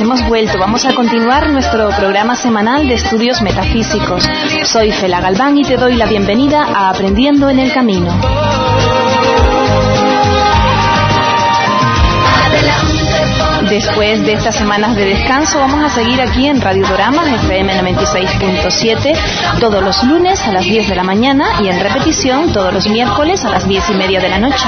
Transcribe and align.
hemos 0.00 0.26
vuelto. 0.26 0.58
Vamos 0.58 0.84
a 0.84 0.94
continuar 0.94 1.50
nuestro 1.50 1.88
programa 1.90 2.36
semanal 2.36 2.88
de 2.88 2.94
estudios 2.94 3.42
metafísicos. 3.42 4.24
Soy 4.64 4.90
Fela 4.92 5.20
Galván 5.20 5.58
y 5.58 5.62
te 5.62 5.76
doy 5.76 5.94
la 5.94 6.06
bienvenida 6.06 6.64
a 6.64 6.90
Aprendiendo 6.90 7.48
en 7.48 7.58
el 7.58 7.72
Camino. 7.72 8.18
Después 13.68 14.24
de 14.24 14.34
estas 14.34 14.56
semanas 14.56 14.94
de 14.96 15.04
descanso, 15.04 15.58
vamos 15.58 15.82
a 15.82 15.88
seguir 15.88 16.20
aquí 16.20 16.46
en 16.46 16.60
Radio 16.60 16.86
Doramas 16.86 17.26
FM 17.44 17.80
96.7 17.82 19.58
todos 19.60 19.82
los 19.82 20.02
lunes 20.04 20.40
a 20.46 20.52
las 20.52 20.64
10 20.64 20.88
de 20.88 20.94
la 20.94 21.04
mañana 21.04 21.46
y 21.60 21.68
en 21.68 21.80
repetición 21.80 22.52
todos 22.52 22.72
los 22.72 22.88
miércoles 22.88 23.44
a 23.44 23.50
las 23.50 23.66
10 23.66 23.90
y 23.90 23.94
media 23.94 24.20
de 24.20 24.28
la 24.28 24.38
noche. 24.38 24.66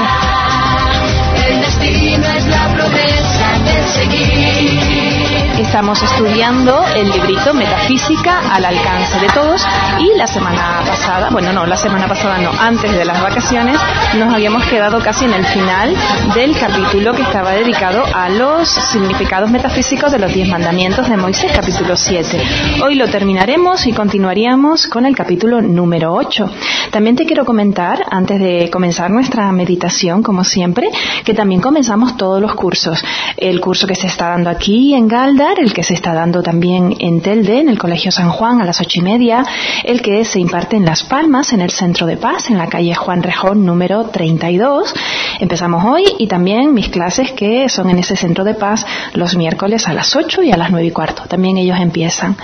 Estamos 5.77 6.01
estudiando 6.01 6.83
el 6.95 7.07
librito 7.11 7.53
Metafísica 7.53 8.51
al 8.51 8.65
alcance 8.65 9.19
de 9.19 9.27
todos 9.27 9.63
y 9.99 10.17
la 10.17 10.25
semana 10.25 10.81
pasada, 10.83 11.29
bueno, 11.29 11.53
no, 11.53 11.67
la 11.67 11.77
semana 11.77 12.07
pasada 12.07 12.39
no, 12.39 12.49
antes 12.59 12.91
de 12.91 13.05
las 13.05 13.21
vacaciones, 13.21 13.77
nos 14.17 14.33
habíamos 14.33 14.65
quedado 14.65 14.99
casi 15.03 15.25
en 15.25 15.33
el 15.33 15.45
final 15.45 15.95
del 16.33 16.57
capítulo 16.57 17.13
que 17.13 17.21
estaba 17.21 17.51
dedicado 17.51 18.03
a 18.11 18.27
los 18.27 18.67
significados 18.67 19.51
metafísicos 19.51 20.11
de 20.11 20.17
los 20.17 20.33
diez 20.33 20.49
mandamientos 20.49 21.07
de 21.07 21.15
Moisés, 21.15 21.51
capítulo 21.53 21.95
7. 21.95 22.41
Hoy 22.83 22.95
lo 22.95 23.07
terminaremos 23.07 23.85
y 23.85 23.93
continuaríamos 23.93 24.87
con 24.87 25.05
el 25.05 25.15
capítulo 25.15 25.61
número 25.61 26.11
8. 26.11 26.49
También 26.89 27.15
te 27.15 27.27
quiero 27.27 27.45
comentar, 27.45 28.03
antes 28.09 28.39
de 28.39 28.71
comenzar 28.71 29.11
nuestra 29.11 29.51
meditación, 29.51 30.23
como 30.23 30.43
siempre, 30.43 30.89
que 31.23 31.35
también 31.35 31.61
comenzamos 31.61 32.17
todos 32.17 32.41
los 32.41 32.55
cursos. 32.55 33.05
El 33.35 33.61
curso 33.61 33.85
que 33.85 33.93
se 33.93 34.07
está 34.07 34.29
dando 34.29 34.49
aquí 34.49 34.95
en 34.95 35.07
Galdar, 35.07 35.59
el 35.67 35.73
que 35.73 35.83
se 35.83 35.93
está 35.93 36.13
dando 36.13 36.41
también 36.41 36.95
en 36.99 37.19
Telde, 37.19 37.59
en 37.59 37.67
el 37.67 37.77
Colegio 37.77 38.09
San 38.09 38.29
Juan, 38.29 38.61
a 38.61 38.65
las 38.65 38.79
ocho 38.79 38.99
y 38.99 39.01
media, 39.01 39.43
el 39.83 40.01
que 40.01 40.23
se 40.23 40.39
imparte 40.39 40.77
en 40.77 40.85
Las 40.85 41.03
Palmas, 41.03 41.51
en 41.51 41.59
el 41.59 41.71
Centro 41.71 42.07
de 42.07 42.15
Paz, 42.15 42.49
en 42.49 42.57
la 42.57 42.67
calle 42.67 42.95
Juan 42.95 43.21
Rejón 43.21 43.65
número 43.65 44.05
32. 44.05 44.93
Empezamos 45.41 45.83
hoy 45.83 46.05
y 46.19 46.27
también 46.27 46.73
mis 46.73 46.87
clases 46.87 47.33
que 47.33 47.67
son 47.67 47.89
en 47.89 47.99
ese 47.99 48.15
Centro 48.15 48.45
de 48.45 48.53
Paz 48.53 48.85
los 49.13 49.35
miércoles 49.35 49.87
a 49.89 49.93
las 49.93 50.15
8 50.15 50.43
y 50.43 50.53
a 50.53 50.57
las 50.57 50.71
nueve 50.71 50.87
y 50.87 50.91
cuarto. 50.91 51.23
También 51.27 51.57
ellos 51.57 51.77
empiezan. 51.81 52.37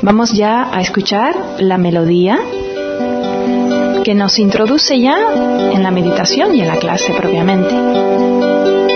Vamos 0.00 0.32
ya 0.32 0.74
a 0.74 0.80
escuchar 0.80 1.36
la 1.58 1.76
melodía 1.76 2.38
que 4.04 4.14
nos 4.14 4.38
introduce 4.38 4.98
ya 4.98 5.18
en 5.70 5.82
la 5.82 5.90
meditación 5.90 6.54
y 6.54 6.62
en 6.62 6.68
la 6.68 6.76
clase 6.76 7.12
propiamente. 7.12 8.93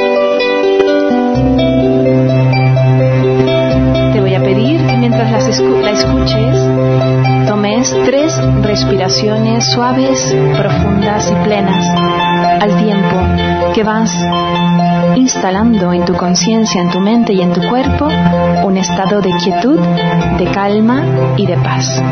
La 5.56 5.92
escuches, 5.92 7.47
tomes 7.47 7.97
tres 8.04 8.38
respiraciones 8.62 9.64
suaves, 9.72 10.36
profundas 10.54 11.31
y 11.31 11.34
plenas 11.42 11.86
al 12.60 12.76
tiempo 12.76 13.72
que 13.75 13.82
vas 13.82 14.14
instalando 15.16 15.94
en 15.94 16.04
tu 16.04 16.12
conciencia, 16.12 16.82
en 16.82 16.91
tu 16.91 17.00
mente 17.00 17.32
y 17.32 17.41
en 17.41 17.54
tu 17.54 17.66
cuerpo 17.66 18.08
un 18.64 18.76
estado 18.76 19.22
de 19.22 19.31
quietud, 19.42 19.81
de 20.38 20.44
calma 20.53 21.03
y 21.38 21.47
de 21.47 21.56
paz. 21.56 22.03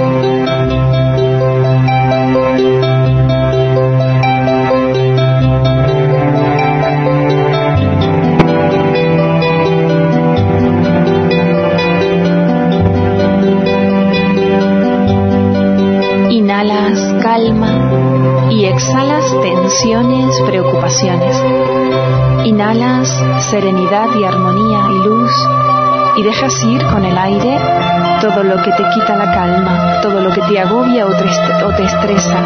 Serenidad 23.56 24.14
y 24.14 24.22
armonía 24.22 24.80
y 24.92 24.98
luz 24.98 25.32
y 26.16 26.22
dejas 26.22 26.62
ir 26.64 26.84
con 26.84 27.02
el 27.06 27.16
aire 27.16 27.58
todo 28.20 28.44
lo 28.44 28.56
que 28.56 28.70
te 28.70 28.84
quita 28.92 29.16
la 29.16 29.32
calma, 29.32 30.00
todo 30.02 30.20
lo 30.20 30.30
que 30.30 30.42
te 30.42 30.60
agobia 30.60 31.06
o 31.06 31.10
te 31.10 31.24
o 31.64 31.74
te 31.74 31.84
estresa. 31.84 32.38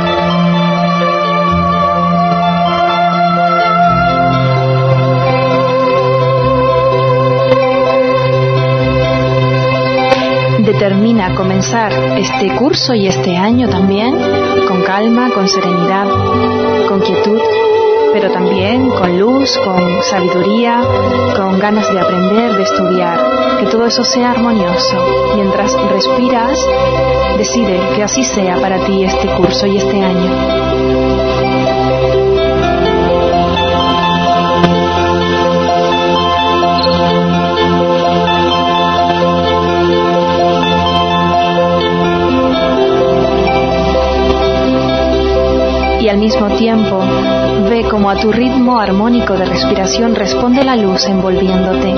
Determina 10.60 11.34
comenzar 11.34 11.92
este 12.18 12.54
curso 12.54 12.94
y 12.94 13.08
este 13.08 13.36
año 13.36 13.68
también 13.68 14.16
con 14.68 14.82
calma, 14.82 15.28
con 15.34 15.48
serenidad, 15.48 16.06
con 16.86 17.00
quietud, 17.00 17.40
pero 18.12 18.30
también 18.30 18.88
con 18.88 19.18
luz, 19.18 19.58
con 19.58 20.02
sabiduría, 20.02 20.82
con 21.36 21.58
ganas 21.58 21.88
de 21.90 22.00
aprender, 22.00 22.54
de 22.56 22.62
estudiar. 22.62 23.20
Que 23.60 23.66
todo 23.66 23.86
eso 23.86 24.04
sea 24.04 24.32
armonioso. 24.32 24.96
Mientras 25.34 25.72
respiras, 25.88 26.58
decide 27.36 27.80
que 27.94 28.02
así 28.02 28.24
sea 28.24 28.56
para 28.60 28.78
ti 28.84 29.04
este 29.04 29.26
curso 29.28 29.66
y 29.66 29.76
este 29.76 30.02
año. 30.02 31.00
al 46.10 46.18
mismo 46.18 46.48
tiempo 46.56 46.98
ve 47.68 47.84
como 47.88 48.10
a 48.10 48.16
tu 48.16 48.32
ritmo 48.32 48.78
armónico 48.78 49.34
de 49.34 49.44
respiración 49.44 50.14
responde 50.14 50.64
la 50.64 50.76
luz 50.76 51.06
envolviéndote, 51.06 51.94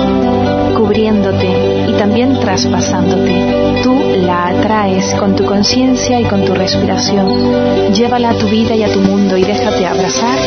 cubriéndote 0.75 1.89
y 1.89 1.93
también 1.93 2.39
traspasándote. 2.39 3.81
Tú 3.83 3.99
la 4.25 4.47
atraes 4.47 5.13
con 5.15 5.35
tu 5.35 5.45
conciencia 5.45 6.19
y 6.19 6.25
con 6.25 6.45
tu 6.45 6.53
respiración. 6.53 7.93
Llévala 7.93 8.31
a 8.31 8.37
tu 8.37 8.47
vida 8.47 8.75
y 8.75 8.83
a 8.83 8.91
tu 8.91 8.99
mundo 8.99 9.37
y 9.37 9.43
déjate 9.43 9.85
abrazar 9.85 10.37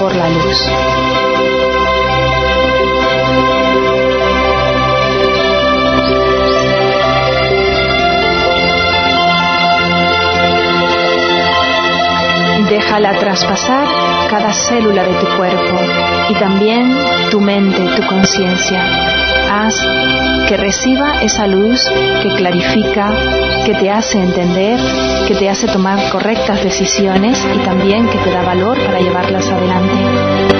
por 0.00 0.14
la 0.14 0.28
luz. 0.28 1.05
Déjala 12.96 13.18
traspasar 13.20 13.86
cada 14.30 14.54
célula 14.54 15.04
de 15.04 15.12
tu 15.16 15.26
cuerpo 15.36 15.78
y 16.30 16.34
también 16.36 16.96
tu 17.30 17.42
mente, 17.42 17.84
tu 17.94 18.06
conciencia. 18.06 18.80
Haz 19.52 19.74
que 20.48 20.56
reciba 20.56 21.20
esa 21.20 21.46
luz 21.46 21.78
que 22.22 22.34
clarifica, 22.36 23.12
que 23.66 23.74
te 23.74 23.90
hace 23.90 24.18
entender, 24.18 24.80
que 25.28 25.34
te 25.34 25.50
hace 25.50 25.66
tomar 25.66 26.08
correctas 26.08 26.64
decisiones 26.64 27.38
y 27.54 27.58
también 27.66 28.08
que 28.08 28.16
te 28.16 28.30
da 28.30 28.40
valor 28.40 28.78
para 28.86 28.98
llevarlas 28.98 29.46
adelante. 29.46 30.55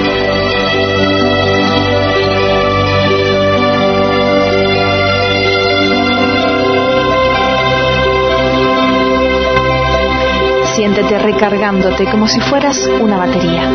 Recargándote 10.95 12.05
como 12.05 12.27
si 12.29 12.39
fueras 12.39 12.79
una 13.01 13.17
batería. 13.17 13.69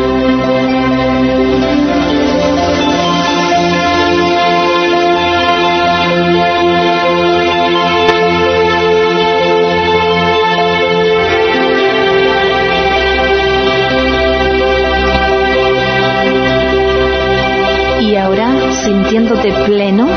Y 18.01 18.15
ahora, 18.15 18.71
sintiéndote 18.71 19.53
pleno, 19.65 20.07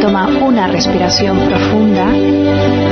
toma 0.00 0.26
una 0.40 0.66
respiración 0.66 1.40
profunda 1.40 2.06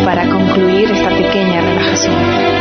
para 0.04 0.28
concluir 0.28 0.90
esta 0.90 1.08
pequeña 1.08 1.62
relajación. 1.62 2.55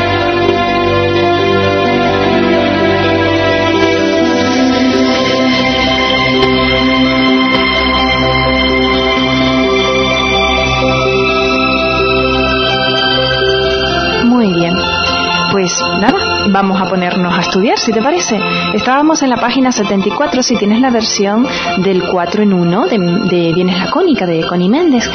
pues 15.56 15.72
nada, 16.02 16.35
vamos 16.52 16.82
a 16.82 16.86
ponernos 16.86 17.34
a 17.38 17.42
estudiar, 17.42 17.78
si 17.78 17.92
te 17.92 18.02
parece. 18.02 18.40
Estábamos 18.74 19.22
en 19.24 19.30
la 19.30 19.38
página 19.38 19.72
74, 19.72 20.44
si 20.44 20.56
tienes 20.58 20.82
la 20.82 20.90
versión 20.90 21.48
del 21.84 22.04
4 22.08 22.44
en 22.44 22.54
1 22.54 22.88
de, 22.88 22.98
de 23.30 23.54
Bienes 23.54 23.78
Lacónica, 23.80 24.26
de 24.26 24.46
Connie 24.46 24.70
Méndez. 24.70 25.10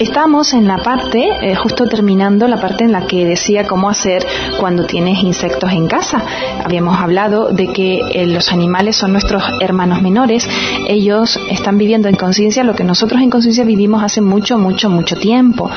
Estamos 0.00 0.52
en 0.52 0.68
la 0.68 0.78
parte, 0.78 1.28
eh, 1.42 1.56
justo 1.56 1.86
terminando 1.86 2.46
la 2.46 2.60
parte 2.60 2.84
en 2.84 2.92
la 2.92 3.06
que 3.06 3.26
decía 3.26 3.66
cómo 3.66 3.90
hacer 3.90 4.24
cuando 4.60 4.86
tienes 4.86 5.24
insectos 5.24 5.72
en 5.72 5.88
casa. 5.88 6.22
Habíamos 6.64 7.00
hablado 7.00 7.48
de 7.50 7.66
que 7.72 8.00
eh, 8.12 8.26
los 8.28 8.52
animales 8.52 8.94
son 8.94 9.10
nuestros 9.10 9.42
hermanos 9.60 10.00
menores. 10.00 10.48
Ellos 10.86 11.40
están 11.50 11.78
viviendo 11.78 12.08
en 12.08 12.14
conciencia 12.14 12.62
lo 12.62 12.76
que 12.76 12.84
nosotros 12.84 13.20
en 13.20 13.30
conciencia 13.30 13.64
vivimos 13.64 14.04
hace 14.04 14.20
mucho, 14.20 14.56
mucho, 14.56 14.88
mucho 14.88 15.16
tiempo. 15.16 15.68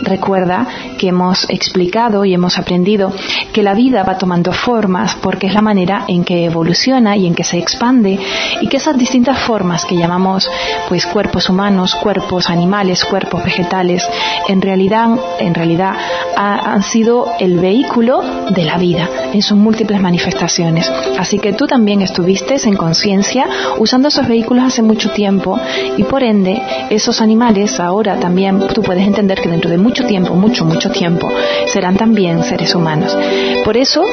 Recuerda 0.00 0.66
que 0.96 1.08
hemos 1.08 1.44
explicado 1.50 2.24
y 2.24 2.32
hemos 2.32 2.58
aprendido 2.58 3.12
que 3.52 3.62
la 3.62 3.74
vida 3.74 4.04
va 4.04 4.16
tomando 4.26 4.52
formas 4.52 5.14
porque 5.22 5.46
es 5.46 5.54
la 5.54 5.62
manera 5.62 6.04
en 6.08 6.24
que 6.24 6.46
evoluciona 6.46 7.16
y 7.16 7.28
en 7.28 7.34
que 7.36 7.44
se 7.44 7.58
expande 7.58 8.18
y 8.60 8.66
que 8.66 8.78
esas 8.78 8.98
distintas 8.98 9.38
formas 9.38 9.84
que 9.84 9.94
llamamos 9.96 10.50
pues 10.88 11.06
cuerpos 11.06 11.48
humanos, 11.48 11.94
cuerpos 11.94 12.50
animales, 12.50 13.04
cuerpos 13.04 13.44
vegetales, 13.44 14.02
en 14.48 14.60
realidad, 14.60 15.10
en 15.38 15.54
realidad 15.54 15.94
han 16.36 16.82
sido 16.82 17.32
el 17.40 17.58
vehículo 17.58 18.22
de 18.50 18.64
la 18.64 18.76
vida 18.78 19.08
en 19.32 19.42
sus 19.42 19.56
múltiples 19.56 20.00
manifestaciones. 20.00 20.90
Así 21.18 21.38
que 21.38 21.52
tú 21.52 21.66
también 21.66 22.02
estuviste 22.02 22.56
en 22.64 22.76
conciencia 22.76 23.46
usando 23.78 24.08
esos 24.08 24.26
vehículos 24.28 24.64
hace 24.64 24.82
mucho 24.82 25.10
tiempo 25.10 25.58
y 25.96 26.04
por 26.04 26.22
ende 26.22 26.60
esos 26.90 27.20
animales 27.20 27.80
ahora 27.80 28.18
también 28.18 28.66
tú 28.68 28.82
puedes 28.82 29.06
entender 29.06 29.40
que 29.40 29.48
dentro 29.48 29.70
de 29.70 29.78
mucho 29.78 30.04
tiempo, 30.06 30.34
mucho, 30.34 30.64
mucho 30.64 30.90
tiempo, 30.90 31.28
serán 31.66 31.96
también 31.96 32.42
seres 32.44 32.74
humanos. 32.74 33.16
Por 33.64 33.76
eso, 33.76 34.04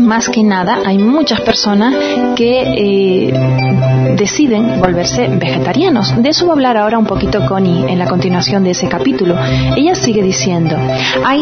más 0.00 0.28
que 0.28 0.42
nada, 0.42 0.78
hay 0.84 0.98
muchas 0.98 1.40
personas 1.40 1.94
que 2.36 2.62
eh, 2.62 4.14
deciden 4.16 4.80
volverse 4.80 5.28
vegetarianos. 5.28 6.14
De 6.22 6.28
eso 6.30 6.46
va 6.46 6.52
a 6.52 6.54
hablar 6.54 6.76
ahora 6.76 6.98
un 6.98 7.06
poquito 7.06 7.44
Connie 7.46 7.90
en 7.90 7.98
la 7.98 8.06
continuación 8.06 8.64
de 8.64 8.70
ese 8.70 8.88
capítulo. 8.88 9.36
Ella 9.76 9.94
sigue 9.94 10.22
diciendo, 10.22 10.76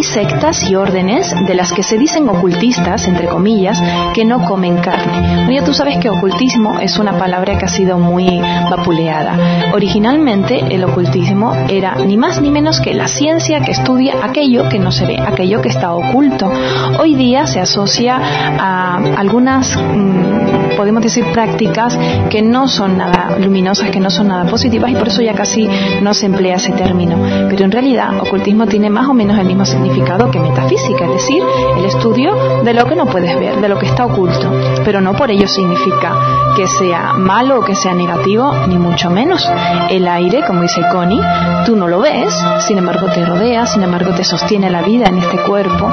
sectas 0.00 0.62
y 0.70 0.74
órdenes 0.74 1.34
de 1.46 1.54
las 1.54 1.72
que 1.72 1.82
se 1.82 1.98
dicen 1.98 2.28
ocultistas, 2.28 3.06
entre 3.06 3.28
comillas, 3.28 3.82
que 4.14 4.24
no 4.24 4.44
comen 4.44 4.78
carne. 4.78 5.52
ya 5.54 5.64
tú 5.64 5.74
sabes 5.74 5.98
que 5.98 6.08
ocultismo 6.08 6.78
es 6.80 6.98
una 6.98 7.18
palabra 7.18 7.58
que 7.58 7.66
ha 7.66 7.68
sido 7.68 7.98
muy 7.98 8.40
vapuleada. 8.70 9.72
Originalmente 9.74 10.74
el 10.74 10.84
ocultismo 10.84 11.54
era 11.68 11.96
ni 11.96 12.16
más 12.16 12.40
ni 12.40 12.50
menos 12.50 12.80
que 12.80 12.94
la 12.94 13.08
ciencia 13.08 13.60
que 13.60 13.72
estudia 13.72 14.14
aquello 14.22 14.68
que 14.68 14.78
no 14.78 14.92
se 14.92 15.04
ve, 15.04 15.18
aquello 15.18 15.60
que 15.60 15.68
está 15.68 15.92
oculto. 15.92 16.50
Hoy 16.98 17.14
día 17.14 17.46
se 17.46 17.60
asocia 17.60 18.18
a 18.58 18.96
algunas, 19.16 19.76
mm, 19.76 20.76
podemos 20.76 21.02
decir, 21.02 21.24
prácticas 21.32 21.98
que 22.30 22.42
no 22.42 22.68
son 22.68 22.98
nada 22.98 23.36
luminosas, 23.38 23.90
que 23.90 24.00
no 24.00 24.10
son 24.10 24.28
nada 24.28 24.44
positivas 24.44 24.90
y 24.90 24.94
por 24.94 25.08
eso 25.08 25.22
ya 25.22 25.34
casi 25.34 25.68
no 26.00 26.14
se 26.14 26.26
emplea 26.26 26.56
ese 26.56 26.72
término. 26.72 27.16
Pero 27.50 27.64
en 27.64 27.72
realidad, 27.72 28.20
ocultismo 28.20 28.66
tiene 28.66 28.90
más 28.90 29.08
o 29.08 29.14
menos 29.14 29.38
el 29.38 29.46
mismo 29.46 29.64
significado 29.82 30.30
que 30.30 30.38
metafísica, 30.38 31.04
es 31.06 31.12
decir, 31.12 31.42
el 31.76 31.84
estudio 31.84 32.62
de 32.62 32.72
lo 32.72 32.84
que 32.84 32.94
no 32.94 33.06
puedes 33.06 33.38
ver, 33.38 33.60
de 33.60 33.68
lo 33.68 33.78
que 33.78 33.86
está 33.86 34.06
oculto. 34.06 34.50
Pero 34.84 35.00
no 35.00 35.14
por 35.14 35.30
ello 35.30 35.46
significa 35.48 36.14
que 36.56 36.66
sea 36.66 37.14
malo 37.14 37.58
o 37.58 37.64
que 37.64 37.74
sea 37.74 37.94
negativo, 37.94 38.52
ni 38.68 38.78
mucho 38.78 39.10
menos. 39.10 39.48
El 39.90 40.06
aire, 40.06 40.42
como 40.46 40.62
dice 40.62 40.82
Connie, 40.92 41.20
tú 41.66 41.76
no 41.76 41.88
lo 41.88 42.00
ves, 42.00 42.32
sin 42.66 42.78
embargo 42.78 43.08
te 43.12 43.24
rodea, 43.24 43.66
sin 43.66 43.82
embargo 43.82 44.12
te 44.12 44.24
sostiene 44.24 44.70
la 44.70 44.82
vida 44.82 45.06
en 45.06 45.18
este 45.18 45.38
cuerpo. 45.38 45.90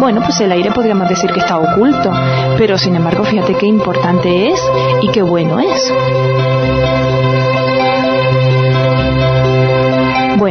Bueno, 0.00 0.20
pues 0.22 0.40
el 0.40 0.52
aire 0.52 0.70
podríamos 0.70 1.08
decir 1.08 1.30
que 1.32 1.40
está 1.40 1.58
oculto, 1.58 2.10
pero 2.58 2.78
sin 2.78 2.94
embargo 2.94 3.24
fíjate 3.24 3.54
qué 3.54 3.66
importante 3.66 4.48
es 4.48 4.62
y 5.00 5.08
qué 5.10 5.22
bueno 5.22 5.58
es. 5.58 5.92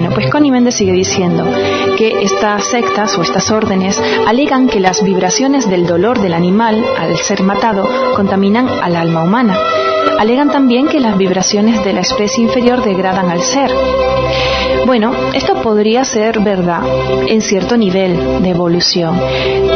Bueno, 0.01 0.15
pues 0.15 0.31
Connie 0.31 0.49
Méndez 0.49 0.73
sigue 0.73 0.93
diciendo 0.93 1.45
que 1.95 2.23
estas 2.23 2.65
sectas 2.71 3.15
o 3.19 3.21
estas 3.21 3.51
órdenes 3.51 4.01
alegan 4.25 4.67
que 4.67 4.79
las 4.79 5.03
vibraciones 5.03 5.69
del 5.69 5.85
dolor 5.85 6.19
del 6.19 6.33
animal 6.33 6.83
al 6.97 7.15
ser 7.17 7.43
matado 7.43 7.87
contaminan 8.15 8.67
al 8.67 8.95
alma 8.95 9.21
humana. 9.21 9.55
Alegan 10.21 10.51
también 10.51 10.87
que 10.87 10.99
las 10.99 11.17
vibraciones 11.17 11.83
de 11.83 11.93
la 11.93 12.01
especie 12.01 12.43
inferior 12.43 12.83
degradan 12.83 13.31
al 13.31 13.41
ser. 13.41 13.71
Bueno, 14.85 15.13
esto 15.33 15.55
podría 15.61 16.03
ser 16.03 16.39
verdad 16.41 16.81
en 17.27 17.41
cierto 17.41 17.77
nivel 17.77 18.41
de 18.43 18.49
evolución. 18.49 19.19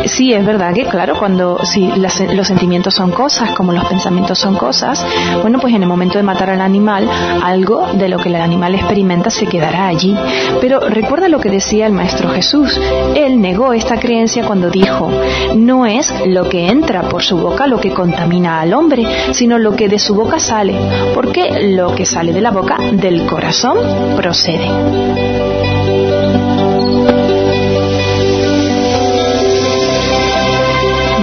Sí, 0.06 0.34
es 0.34 0.46
verdad 0.46 0.74
que, 0.74 0.86
claro, 0.86 1.16
cuando 1.18 1.58
si 1.64 1.88
los 1.88 2.48
sentimientos 2.48 2.94
son 2.94 3.12
cosas, 3.12 3.52
como 3.52 3.72
los 3.72 3.86
pensamientos 3.86 4.38
son 4.38 4.56
cosas, 4.56 5.04
bueno, 5.42 5.60
pues 5.60 5.74
en 5.74 5.84
el 5.84 5.90
momento 5.90 6.18
de 6.18 6.24
matar 6.24 6.50
al 6.50 6.62
animal, 6.62 7.10
algo 7.44 7.88
de 7.94 8.10
lo 8.10 8.18
que 8.20 8.30
el 8.30 8.36
animal 8.36 8.76
experimenta 8.76 9.30
se 9.30 9.48
quedará 9.48 9.88
allí. 9.88 10.16
Pero 10.62 10.80
recuerda 10.80 11.28
lo 11.28 11.40
que 11.40 11.50
decía 11.50 11.88
el 11.88 11.94
Maestro 11.94 12.30
Jesús. 12.30 12.80
Él 13.16 13.42
negó 13.42 13.74
esta 13.74 13.98
creencia 13.98 14.46
cuando 14.46 14.70
dijo, 14.70 15.10
no 15.56 15.86
es 15.86 16.14
lo 16.28 16.50
que 16.50 16.68
entra 16.68 17.04
por 17.04 17.24
su 17.24 17.38
boca 17.38 17.68
lo 17.68 17.80
que 17.80 17.92
contamina 17.94 18.60
al 18.62 18.74
hombre, 18.74 19.34
sino 19.34 19.58
lo 19.58 19.76
que 19.76 19.88
de 19.88 20.00
su 20.00 20.14
boca 20.14 20.35
sale, 20.40 20.76
porque 21.14 21.72
lo 21.72 21.96
que 21.96 22.06
sale 22.06 22.34
de 22.34 22.42
la 22.42 22.52
boca 22.52 22.78
del 22.92 23.26
corazón 23.26 23.78
procede. 24.16 25.95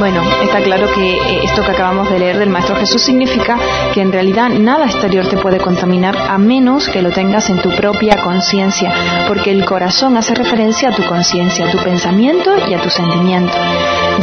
Bueno, 0.02 0.20
está 0.42 0.60
claro 0.62 0.88
que 0.92 1.12
eh, 1.12 1.40
esto 1.44 1.62
que 1.62 1.70
acabamos 1.70 2.10
de 2.10 2.18
leer 2.18 2.36
del 2.36 2.50
Maestro 2.50 2.74
Jesús 2.74 3.00
significa 3.00 3.56
que 3.94 4.00
en 4.00 4.10
realidad 4.10 4.48
nada 4.48 4.86
exterior 4.86 5.28
te 5.28 5.36
puede 5.36 5.58
contaminar 5.58 6.16
a 6.16 6.38
menos 6.38 6.88
que 6.88 7.02
lo 7.02 7.12
tengas 7.12 7.48
en 7.50 7.62
tu 7.62 7.70
propia 7.70 8.16
conciencia, 8.16 8.92
porque 9.28 9.52
el 9.52 9.64
corazón 9.64 10.16
hace 10.16 10.34
referencia 10.34 10.88
a 10.88 10.92
tu 10.92 11.04
conciencia, 11.04 11.68
a 11.68 11.70
tu 11.70 11.78
pensamiento 11.78 12.50
y 12.68 12.74
a 12.74 12.80
tu 12.80 12.90
sentimiento. 12.90 13.54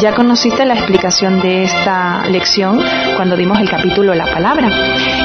Ya 0.01 0.13
conociste 0.13 0.65
la 0.65 0.73
explicación 0.73 1.39
de 1.39 1.63
esta 1.63 2.25
lección 2.27 2.83
cuando 3.15 3.37
vimos 3.37 3.57
el 3.59 3.69
capítulo 3.69 4.13
La 4.13 4.25
Palabra. 4.25 4.69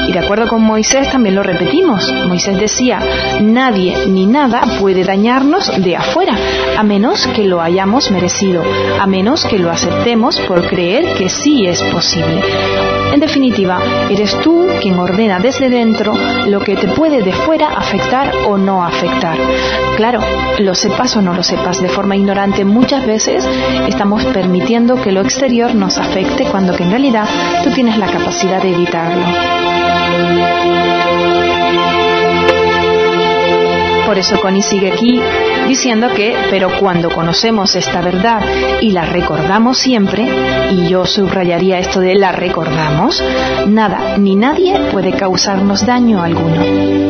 Y 0.07 0.13
de 0.13 0.19
acuerdo 0.19 0.47
con 0.47 0.61
Moisés 0.61 1.11
también 1.11 1.35
lo 1.35 1.43
repetimos. 1.43 2.09
Moisés 2.27 2.57
decía, 2.57 2.99
nadie 3.41 4.07
ni 4.07 4.25
nada 4.25 4.61
puede 4.79 5.03
dañarnos 5.03 5.71
de 5.83 5.97
afuera, 5.97 6.37
a 6.77 6.83
menos 6.83 7.27
que 7.27 7.43
lo 7.43 7.61
hayamos 7.61 8.09
merecido, 8.11 8.63
a 8.99 9.05
menos 9.05 9.45
que 9.45 9.59
lo 9.59 9.69
aceptemos 9.69 10.44
por 10.47 10.67
creer 10.67 11.13
que 11.17 11.29
sí 11.29 11.65
es 11.65 11.81
posible. 11.83 12.41
En 13.13 13.19
definitiva, 13.19 13.79
eres 14.09 14.37
tú 14.41 14.67
quien 14.81 14.99
ordena 14.99 15.39
desde 15.39 15.69
dentro 15.69 16.13
lo 16.47 16.59
que 16.59 16.75
te 16.75 16.87
puede 16.89 17.21
de 17.21 17.31
fuera 17.31 17.69
afectar 17.69 18.31
o 18.47 18.57
no 18.57 18.83
afectar. 18.83 19.37
Claro, 19.95 20.19
lo 20.59 20.75
sepas 20.75 21.15
o 21.15 21.21
no 21.21 21.33
lo 21.33 21.43
sepas, 21.43 21.81
de 21.81 21.89
forma 21.89 22.15
ignorante 22.15 22.65
muchas 22.65 23.05
veces 23.05 23.47
estamos 23.87 24.25
permitiendo 24.25 25.01
que 25.01 25.11
lo 25.11 25.21
exterior 25.21 25.73
nos 25.75 25.97
afecte 25.97 26.45
cuando 26.45 26.75
que 26.75 26.83
en 26.83 26.91
realidad 26.91 27.27
tú 27.63 27.71
tienes 27.71 27.97
la 27.97 28.07
capacidad 28.07 28.61
de 28.61 28.73
evitarlo. 28.73 29.23
Por 34.05 34.17
eso 34.17 34.39
Connie 34.39 34.61
sigue 34.61 34.91
aquí 34.91 35.19
diciendo 35.67 36.09
que, 36.15 36.35
pero 36.49 36.69
cuando 36.79 37.09
conocemos 37.09 37.75
esta 37.75 38.01
verdad 38.01 38.41
y 38.81 38.91
la 38.91 39.05
recordamos 39.05 39.77
siempre, 39.77 40.27
y 40.71 40.87
yo 40.87 41.05
subrayaría 41.05 41.79
esto 41.79 41.99
de 41.99 42.15
la 42.15 42.31
recordamos, 42.31 43.23
nada 43.67 44.17
ni 44.17 44.35
nadie 44.35 44.91
puede 44.91 45.11
causarnos 45.11 45.85
daño 45.85 46.21
alguno. 46.21 47.05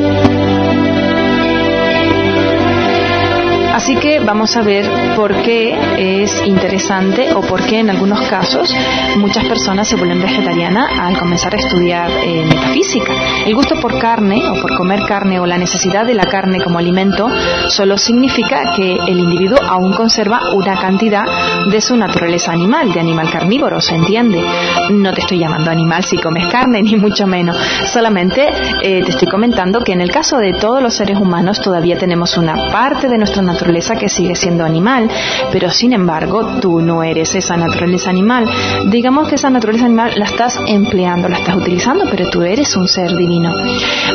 Así 3.75 3.97
que 3.97 4.19
vamos 4.19 4.55
a 4.55 4.61
ver 4.61 4.85
por 5.17 5.35
qué 5.43 5.77
es 6.23 6.41
interesante 6.47 7.33
o 7.33 7.41
por 7.41 7.61
qué 7.65 7.79
en 7.79 7.89
algunos 7.89 8.21
casos 8.21 8.73
muchas 9.17 9.43
personas 9.45 9.85
se 9.89 9.97
vuelven 9.97 10.21
vegetarianas 10.21 10.97
al 10.97 11.19
comenzar 11.19 11.53
a 11.53 11.57
estudiar 11.57 12.09
eh, 12.09 12.47
metafísica. 12.75 13.13
El 13.45 13.55
gusto 13.55 13.75
por 13.79 13.97
carne 13.99 14.41
o 14.49 14.61
por 14.61 14.75
comer 14.75 15.01
carne 15.07 15.39
o 15.39 15.45
la 15.45 15.57
necesidad 15.57 16.05
de 16.05 16.13
la 16.13 16.25
carne 16.25 16.61
como 16.61 16.79
alimento 16.79 17.29
solo 17.69 17.97
significa 17.97 18.73
que 18.75 18.95
el 19.07 19.19
individuo 19.19 19.59
aún 19.67 19.93
conserva 19.93 20.41
una 20.53 20.75
cantidad 20.77 21.23
de 21.69 21.81
su 21.81 21.95
naturaleza 21.95 22.51
animal, 22.51 22.91
de 22.91 22.99
animal 22.99 23.29
carnívoro, 23.31 23.79
¿se 23.79 23.95
entiende? 23.95 24.43
No 24.91 25.13
te 25.13 25.21
estoy 25.21 25.39
llamando 25.39 25.71
animal 25.71 26.03
si 26.03 26.17
comes 26.17 26.47
carne, 26.51 26.81
ni 26.83 26.95
mucho 26.95 27.27
menos. 27.27 27.57
Solamente 27.91 28.47
eh, 28.83 29.03
te 29.03 29.11
estoy 29.11 29.27
comentando 29.27 29.81
que 29.81 29.93
en 29.93 30.01
el 30.01 30.11
caso 30.11 30.37
de 30.37 30.53
todos 30.53 30.81
los 30.81 30.93
seres 30.93 31.17
humanos 31.17 31.61
todavía 31.61 31.97
tenemos 31.97 32.37
una 32.37 32.55
parte 32.71 33.07
de 33.07 33.17
nuestra 33.17 33.41
naturaleza 33.41 33.95
que 33.95 34.09
sigue 34.09 34.35
siendo 34.35 34.63
animal, 34.63 35.09
pero 35.51 35.69
sin 35.69 35.93
embargo 35.93 36.59
tú 36.59 36.81
no 36.81 37.03
eres 37.03 37.35
esa 37.35 37.55
naturaleza 37.55 38.09
animal. 38.09 38.45
Digamos 38.87 39.27
que 39.27 39.35
esa 39.35 39.49
naturaleza 39.49 39.85
animal 39.85 40.13
la 40.15 40.25
estás 40.25 40.59
empleando, 40.67 41.29
la 41.29 41.37
estás 41.37 41.55
utilizando, 41.55 42.05
pero 42.09 42.29
tú 42.29 42.43
eres 42.43 42.64
es 42.65 42.75
un 42.75 42.87
ser 42.87 43.15
divino. 43.15 43.51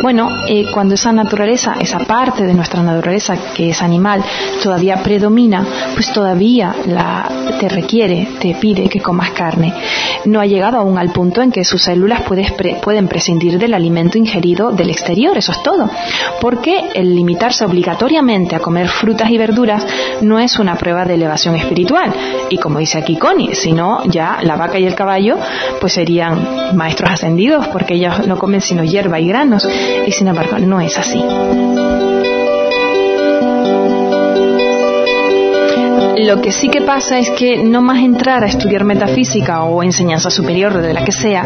Bueno, 0.03 0.29
eh, 0.49 0.67
cuando 0.73 0.95
esa 0.95 1.13
naturaleza, 1.13 1.77
esa 1.81 2.01
parte 2.01 2.45
de 2.45 2.55
nuestra 2.55 2.83
naturaleza 2.83 3.37
que 3.55 3.71
es 3.71 3.81
animal, 3.81 4.23
todavía 4.63 5.03
predomina, 5.03 5.65
pues 5.95 6.13
todavía 6.13 6.75
la, 6.87 7.29
te 7.61 7.69
requiere, 7.69 8.29
te 8.41 8.55
pide 8.55 8.89
que 8.89 9.01
comas 9.01 9.31
carne. 9.31 9.73
No 10.25 10.41
ha 10.41 10.47
llegado 10.47 10.79
aún 10.79 10.99
al 10.99 11.13
punto 11.13 11.43
en 11.43 11.53
que 11.53 11.65
sus 11.65 11.83
células 11.83 12.23
pueden 12.23 13.09
prescindir 13.09 13.59
del 13.59 13.75
alimento 13.75 14.19
ingerido 14.19 14.73
del 14.73 14.91
exterior, 14.91 15.37
eso 15.39 15.53
es 15.53 15.63
todo. 15.63 15.89
Porque 16.41 16.91
el 16.95 17.15
limitarse 17.15 17.65
obligatoriamente 17.65 18.57
a 18.57 18.61
comer 18.61 18.89
frutas 18.89 19.31
y 19.31 19.39
verduras 19.39 19.87
no 20.23 20.39
es 20.39 20.59
una 20.59 20.77
prueba 20.77 21.05
de 21.05 21.15
elevación 21.15 21.55
espiritual. 21.55 22.13
Y 22.51 22.59
como 22.59 22.81
dice 22.81 22.99
aquí 22.99 23.17
Connie, 23.17 23.55
si 23.55 23.73
no, 23.73 24.05
ya 24.07 24.39
la 24.43 24.57
vaca 24.57 24.79
y 24.79 24.87
el 24.87 24.95
caballo 24.95 25.37
pues 25.81 25.93
serían 25.93 26.77
maestros 26.77 27.11
ascendidos 27.11 27.69
porque 27.69 27.95
ellos 27.95 28.27
no 28.27 28.40
comen 28.41 28.63
sino 28.63 28.83
hierba 28.83 29.21
y 29.21 29.29
granos. 29.29 29.69
Y 30.07 30.11
sin 30.11 30.27
embargo, 30.29 30.59
no 30.59 30.81
es 30.81 30.97
así. 30.97 31.23
Lo 36.27 36.43
que 36.43 36.53
sí 36.53 36.69
que 36.69 36.83
pasa 36.83 37.19
es 37.19 37.31
que 37.31 37.63
no 37.63 37.81
más 37.81 37.99
entrar 37.99 38.45
a 38.45 38.47
estudiar 38.47 38.85
metafísica 38.85 39.63
o 39.63 39.83
enseñanza 39.83 40.31
superior 40.31 40.81
de 40.81 40.93
la 40.93 41.03
que 41.03 41.13
sea, 41.13 41.45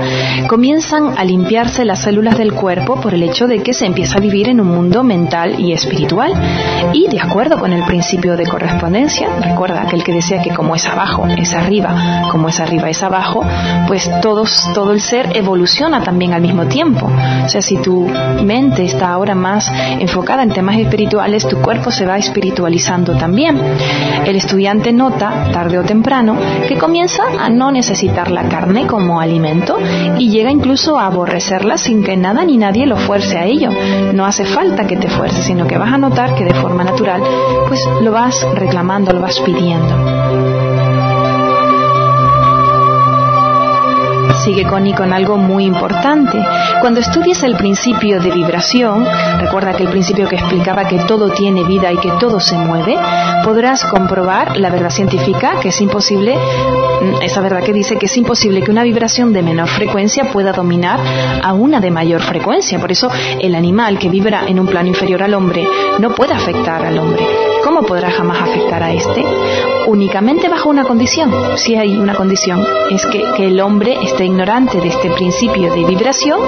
comienzan 0.48 1.16
a 1.16 1.24
limpiarse 1.24 1.84
las 1.84 2.00
células 2.00 2.36
del 2.36 2.52
cuerpo 2.52 3.00
por 3.00 3.14
el 3.14 3.22
hecho 3.22 3.46
de 3.46 3.62
que 3.62 3.72
se 3.72 3.86
empieza 3.86 4.18
a 4.18 4.20
vivir 4.20 4.48
en 4.48 4.60
un 4.60 4.68
mundo 4.68 5.04
mental 5.04 5.60
y 5.60 5.72
espiritual. 5.72 6.32
Y 6.92 7.06
de 7.08 7.20
acuerdo 7.20 7.58
con 7.58 7.72
el 7.72 7.84
principio 7.84 8.36
de 8.36 8.46
correspondencia, 8.46 9.28
recuerda 9.40 9.82
aquel 9.82 10.02
que 10.02 10.12
decía 10.12 10.42
que 10.42 10.50
como 10.50 10.74
es 10.74 10.84
abajo 10.86 11.26
es 11.28 11.54
arriba, 11.54 12.28
como 12.30 12.48
es 12.48 12.58
arriba 12.58 12.90
es 12.90 13.02
abajo, 13.02 13.44
pues 13.86 14.10
todos, 14.20 14.70
todo 14.74 14.92
el 14.92 15.00
ser 15.00 15.36
evoluciona 15.36 16.02
también 16.02 16.32
al 16.32 16.42
mismo 16.42 16.66
tiempo. 16.66 17.10
O 17.44 17.48
sea, 17.48 17.62
si 17.62 17.76
tu 17.76 18.08
mente 18.42 18.84
está 18.84 19.10
ahora 19.10 19.36
más 19.36 19.70
enfocada 20.00 20.42
en 20.42 20.50
temas 20.50 20.78
espirituales, 20.78 21.46
tu 21.46 21.60
cuerpo 21.60 21.92
se 21.92 22.06
va 22.06 22.18
espiritualizando 22.18 23.16
también. 23.16 23.60
El 24.26 24.36
estudiante 24.64 24.92
nota, 24.94 25.52
tarde 25.52 25.78
o 25.78 25.82
temprano, 25.82 26.38
que 26.66 26.78
comienza 26.78 27.22
a 27.38 27.50
no 27.50 27.70
necesitar 27.70 28.30
la 28.30 28.48
carne 28.48 28.86
como 28.86 29.20
alimento 29.20 29.76
y 30.16 30.30
llega 30.30 30.50
incluso 30.50 30.98
a 30.98 31.04
aborrecerla 31.04 31.76
sin 31.76 32.02
que 32.02 32.16
nada 32.16 32.46
ni 32.46 32.56
nadie 32.56 32.86
lo 32.86 32.96
fuerce 32.96 33.36
a 33.36 33.44
ello. 33.44 33.68
No 34.14 34.24
hace 34.24 34.46
falta 34.46 34.86
que 34.86 34.96
te 34.96 35.10
fuerce, 35.10 35.42
sino 35.42 35.66
que 35.66 35.76
vas 35.76 35.92
a 35.92 35.98
notar 35.98 36.34
que 36.34 36.44
de 36.44 36.54
forma 36.54 36.82
natural, 36.82 37.20
pues 37.68 37.78
lo 38.00 38.10
vas 38.10 38.34
reclamando, 38.54 39.12
lo 39.12 39.20
vas 39.20 39.38
pidiendo. 39.40 40.33
Sigue 44.44 44.64
Connie 44.64 44.92
con 44.92 45.12
algo 45.12 45.38
muy 45.38 45.64
importante. 45.64 46.38
Cuando 46.80 47.00
estudies 47.00 47.42
el 47.42 47.56
principio 47.56 48.20
de 48.20 48.30
vibración, 48.30 49.06
recuerda 49.38 49.72
que 49.72 49.84
el 49.84 49.88
principio 49.88 50.28
que 50.28 50.36
explicaba 50.36 50.86
que 50.86 50.98
todo 50.98 51.30
tiene 51.30 51.64
vida 51.64 51.90
y 51.90 51.96
que 51.96 52.10
todo 52.20 52.38
se 52.40 52.56
mueve, 52.56 52.94
podrás 53.42 53.84
comprobar 53.84 54.58
la 54.58 54.68
verdad 54.68 54.90
científica 54.90 55.54
que 55.62 55.68
es 55.68 55.80
imposible, 55.80 56.36
mm, 56.36 57.22
esa 57.22 57.40
verdad 57.40 57.62
que 57.62 57.72
dice 57.72 57.96
que 57.96 58.06
es 58.06 58.16
imposible 58.18 58.62
que 58.62 58.70
una 58.70 58.82
vibración 58.82 59.32
de 59.32 59.42
menor 59.42 59.68
frecuencia 59.68 60.30
pueda 60.30 60.52
dominar 60.52 61.00
a 61.42 61.54
una 61.54 61.80
de 61.80 61.90
mayor 61.90 62.20
frecuencia. 62.20 62.78
Por 62.78 62.92
eso 62.92 63.08
el 63.40 63.54
animal 63.54 63.98
que 63.98 64.10
vibra 64.10 64.44
en 64.46 64.60
un 64.60 64.66
plano 64.66 64.88
inferior 64.88 65.22
al 65.22 65.32
hombre 65.32 65.66
no 65.98 66.10
puede 66.10 66.34
afectar 66.34 66.84
al 66.84 66.98
hombre. 66.98 67.24
¿Cómo 67.64 67.82
podrá 67.82 68.10
jamás 68.10 68.42
afectar 68.42 68.82
a 68.82 68.92
este? 68.92 69.24
Únicamente 69.86 70.48
bajo 70.50 70.68
una 70.68 70.84
condición. 70.84 71.32
Si 71.56 71.74
hay 71.74 71.96
una 71.96 72.14
condición, 72.14 72.62
es 72.90 73.06
que, 73.06 73.22
que 73.36 73.46
el 73.46 73.58
hombre 73.60 73.96
esté 74.02 74.24
ignorante 74.34 74.80
de 74.80 74.88
este 74.88 75.10
principio 75.10 75.72
de 75.72 75.84
vibración 75.84 76.40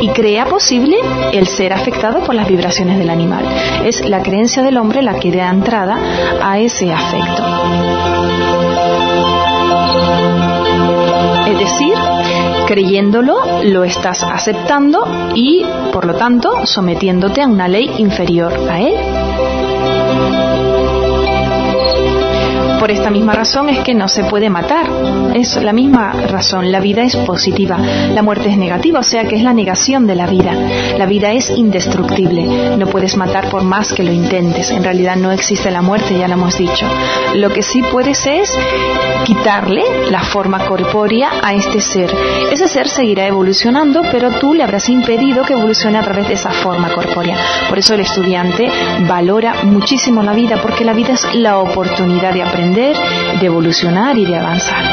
y 0.00 0.08
crea 0.08 0.46
posible 0.46 0.96
el 1.34 1.46
ser 1.46 1.74
afectado 1.74 2.20
por 2.20 2.34
las 2.34 2.48
vibraciones 2.48 2.96
del 2.98 3.10
animal. 3.10 3.44
Es 3.84 4.00
la 4.08 4.22
creencia 4.22 4.62
del 4.62 4.78
hombre 4.78 5.02
la 5.02 5.20
que 5.20 5.30
da 5.30 5.50
entrada 5.50 5.98
a 6.42 6.58
ese 6.58 6.90
afecto. 6.90 7.44
Es 11.50 11.58
decir, 11.58 11.94
creyéndolo, 12.66 13.36
lo 13.64 13.84
estás 13.84 14.22
aceptando 14.22 15.04
y, 15.34 15.66
por 15.92 16.06
lo 16.06 16.14
tanto, 16.14 16.64
sometiéndote 16.64 17.42
a 17.42 17.46
una 17.46 17.68
ley 17.68 17.90
inferior 17.98 18.54
a 18.70 18.80
él. 18.80 19.17
Por 22.78 22.92
esta 22.92 23.10
misma 23.10 23.32
razón 23.32 23.68
es 23.68 23.80
que 23.80 23.92
no 23.92 24.06
se 24.06 24.22
puede 24.22 24.50
matar. 24.50 24.86
Es 25.34 25.60
la 25.60 25.72
misma 25.72 26.12
razón. 26.12 26.70
La 26.70 26.78
vida 26.78 27.02
es 27.02 27.16
positiva. 27.16 27.76
La 27.76 28.22
muerte 28.22 28.50
es 28.50 28.56
negativa, 28.56 29.00
o 29.00 29.02
sea 29.02 29.24
que 29.24 29.34
es 29.34 29.42
la 29.42 29.52
negación 29.52 30.06
de 30.06 30.14
la 30.14 30.26
vida. 30.28 30.52
La 30.96 31.06
vida 31.06 31.32
es 31.32 31.50
indestructible. 31.50 32.76
No 32.76 32.86
puedes 32.86 33.16
matar 33.16 33.50
por 33.50 33.64
más 33.64 33.92
que 33.92 34.04
lo 34.04 34.12
intentes. 34.12 34.70
En 34.70 34.84
realidad 34.84 35.16
no 35.16 35.32
existe 35.32 35.72
la 35.72 35.82
muerte, 35.82 36.16
ya 36.16 36.28
lo 36.28 36.34
hemos 36.34 36.56
dicho. 36.56 36.86
Lo 37.34 37.50
que 37.50 37.62
sí 37.62 37.82
puedes 37.90 38.24
es 38.26 38.56
quitarle 39.24 39.82
la 40.10 40.20
forma 40.20 40.64
corpórea 40.66 41.32
a 41.42 41.54
este 41.54 41.80
ser. 41.80 42.14
Ese 42.52 42.68
ser 42.68 42.88
seguirá 42.88 43.26
evolucionando, 43.26 44.02
pero 44.12 44.30
tú 44.38 44.54
le 44.54 44.62
habrás 44.62 44.88
impedido 44.88 45.44
que 45.44 45.54
evolucione 45.54 45.98
a 45.98 46.02
través 46.02 46.28
de 46.28 46.34
esa 46.34 46.50
forma 46.50 46.92
corpórea. 46.92 47.36
Por 47.68 47.78
eso 47.78 47.94
el 47.94 48.00
estudiante 48.00 48.70
valora 49.08 49.64
muchísimo 49.64 50.22
la 50.22 50.32
vida, 50.32 50.60
porque 50.62 50.84
la 50.84 50.92
vida 50.92 51.14
es 51.14 51.34
la 51.34 51.58
oportunidad 51.58 52.32
de 52.32 52.42
aprender 52.42 52.67
de 52.74 52.94
evolucionar 53.40 54.16
y 54.16 54.26
de 54.26 54.36
avanzar. 54.36 54.84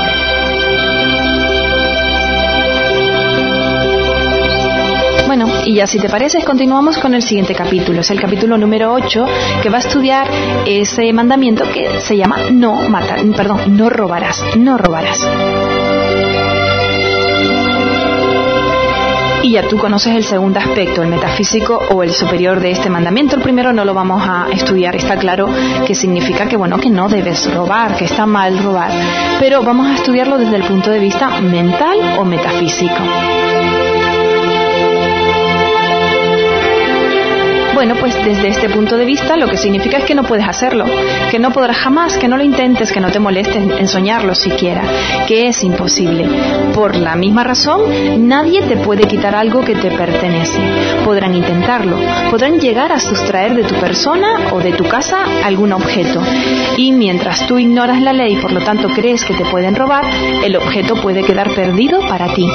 Bueno, 5.28 5.48
y 5.66 5.76
ya 5.76 5.88
si 5.88 6.00
te 6.00 6.08
parece, 6.08 6.44
continuamos 6.44 6.98
con 6.98 7.14
el 7.14 7.22
siguiente 7.22 7.54
capítulo. 7.54 8.02
Es 8.02 8.10
el 8.10 8.22
capítulo 8.22 8.58
número 8.58 8.94
8 8.94 9.26
que 9.62 9.70
va 9.70 9.78
a 9.78 9.82
estudiar 9.82 10.28
ese 10.66 11.12
mandamiento 11.12 11.66
que 11.74 12.00
se 12.00 12.16
llama 12.16 12.38
no 12.52 12.88
matar, 12.90 13.20
perdón, 13.36 13.76
no 13.76 13.90
robarás, 13.90 14.42
no 14.58 14.78
robarás. 14.78 16.05
Y 19.46 19.52
ya 19.52 19.68
tú 19.68 19.78
conoces 19.78 20.16
el 20.16 20.24
segundo 20.24 20.60
aspecto, 20.60 21.04
el 21.04 21.08
metafísico 21.08 21.80
o 21.92 22.02
el 22.02 22.12
superior 22.12 22.60
de 22.60 22.72
este 22.72 22.90
mandamiento. 22.90 23.36
El 23.36 23.44
primero 23.44 23.72
no 23.74 23.86
lo 23.86 23.94
vamos 23.94 24.24
a 24.28 24.48
estudiar, 24.52 24.96
está 24.96 25.18
claro 25.18 25.48
que 25.86 25.94
significa 25.94 26.48
que 26.48 26.58
bueno, 26.58 26.80
que 26.80 26.90
no 26.90 27.08
debes 27.08 27.54
robar, 27.54 27.96
que 27.96 28.06
está 28.06 28.26
mal 28.26 28.58
robar, 28.64 28.90
pero 29.40 29.62
vamos 29.62 29.88
a 29.88 29.96
estudiarlo 29.96 30.40
desde 30.40 30.56
el 30.56 30.64
punto 30.64 30.90
de 30.90 30.98
vista 30.98 31.42
mental 31.42 32.18
o 32.18 32.26
metafísico. 32.26 33.04
Bueno, 37.76 37.96
pues 38.00 38.16
desde 38.24 38.48
este 38.48 38.70
punto 38.70 38.96
de 38.96 39.04
vista 39.04 39.36
lo 39.36 39.48
que 39.48 39.58
significa 39.58 39.98
es 39.98 40.06
que 40.06 40.16
no 40.16 40.24
puedes 40.24 40.48
hacerlo, 40.48 40.86
que 41.30 41.40
no 41.40 41.52
podrás 41.52 41.76
jamás, 41.76 42.18
que 42.18 42.30
no 42.30 42.38
lo 42.38 42.44
intentes, 42.44 42.90
que 42.90 43.02
no 43.02 43.12
te 43.12 43.20
molestes 43.20 43.58
en 43.58 43.88
soñarlo 43.90 44.34
siquiera, 44.34 44.82
que 45.28 45.50
es 45.50 45.62
imposible. 45.62 46.26
Por 46.74 46.96
la 46.96 47.18
misma 47.18 47.44
razón, 47.44 48.30
nadie 48.30 48.62
te 48.62 48.78
puede 48.78 49.04
quitar 49.04 49.36
algo 49.36 49.60
que 49.66 49.76
te 49.76 49.92
pertenece. 49.92 50.62
Podrán 51.04 51.36
intentarlo, 51.36 51.98
podrán 52.32 52.62
llegar 52.62 52.94
a 52.94 53.00
sustraer 53.00 53.54
de 53.54 53.66
tu 53.66 53.76
persona 53.76 54.54
o 54.54 54.60
de 54.62 54.72
tu 54.72 54.86
casa 54.86 55.26
algún 55.44 55.74
objeto. 55.74 56.22
Y 56.78 56.94
mientras 56.94 57.46
tú 57.46 57.60
ignoras 57.60 58.02
la 58.02 58.14
ley, 58.14 58.38
por 58.38 58.54
lo 58.54 58.62
tanto 58.62 58.88
crees 58.88 59.26
que 59.26 59.34
te 59.34 59.44
pueden 59.44 59.76
robar, 59.76 60.06
el 60.46 60.56
objeto 60.56 60.96
puede 61.02 61.24
quedar 61.24 61.54
perdido 61.54 62.00
para 62.08 62.34
ti. 62.34 62.48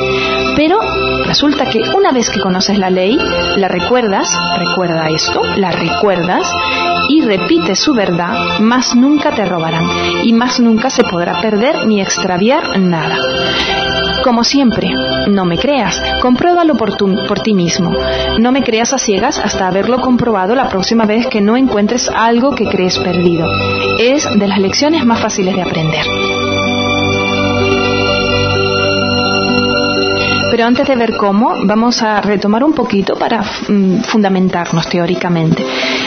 Pero 0.56 0.78
resulta 1.26 1.66
que 1.66 1.80
una 1.94 2.10
vez 2.10 2.30
que 2.30 2.40
conoces 2.40 2.78
la 2.78 2.90
ley, 2.90 3.18
la 3.56 3.68
recuerdas, 3.68 4.28
recuerda 4.58 5.09
esto, 5.14 5.42
la 5.56 5.70
recuerdas 5.70 6.50
y 7.08 7.22
repites 7.22 7.78
su 7.78 7.94
verdad, 7.94 8.58
más 8.60 8.94
nunca 8.94 9.30
te 9.32 9.44
robarán 9.44 9.84
y 10.24 10.32
más 10.32 10.60
nunca 10.60 10.90
se 10.90 11.02
podrá 11.04 11.40
perder 11.40 11.86
ni 11.86 12.00
extraviar 12.00 12.78
nada. 12.78 13.18
Como 14.22 14.44
siempre, 14.44 14.90
no 15.28 15.44
me 15.46 15.56
creas, 15.56 16.00
compruébalo 16.20 16.74
por, 16.76 16.96
por 16.96 17.40
ti 17.40 17.54
mismo. 17.54 17.90
No 18.38 18.52
me 18.52 18.62
creas 18.62 18.92
a 18.92 18.98
ciegas 18.98 19.38
hasta 19.38 19.66
haberlo 19.66 20.00
comprobado 20.00 20.54
la 20.54 20.68
próxima 20.68 21.06
vez 21.06 21.26
que 21.26 21.40
no 21.40 21.56
encuentres 21.56 22.08
algo 22.14 22.54
que 22.54 22.66
crees 22.66 22.98
perdido. 22.98 23.48
Es 23.98 24.28
de 24.38 24.46
las 24.46 24.58
lecciones 24.58 25.06
más 25.06 25.20
fáciles 25.20 25.56
de 25.56 25.62
aprender. 25.62 26.04
Pero 30.50 30.66
antes 30.66 30.86
de 30.88 30.96
ver 30.96 31.16
cómo, 31.16 31.54
vamos 31.64 32.02
a 32.02 32.20
retomar 32.20 32.64
un 32.64 32.72
poquito 32.72 33.14
para 33.14 33.42
mm, 33.42 34.02
fundamentarnos 34.02 34.88
teóricamente. 34.88 35.64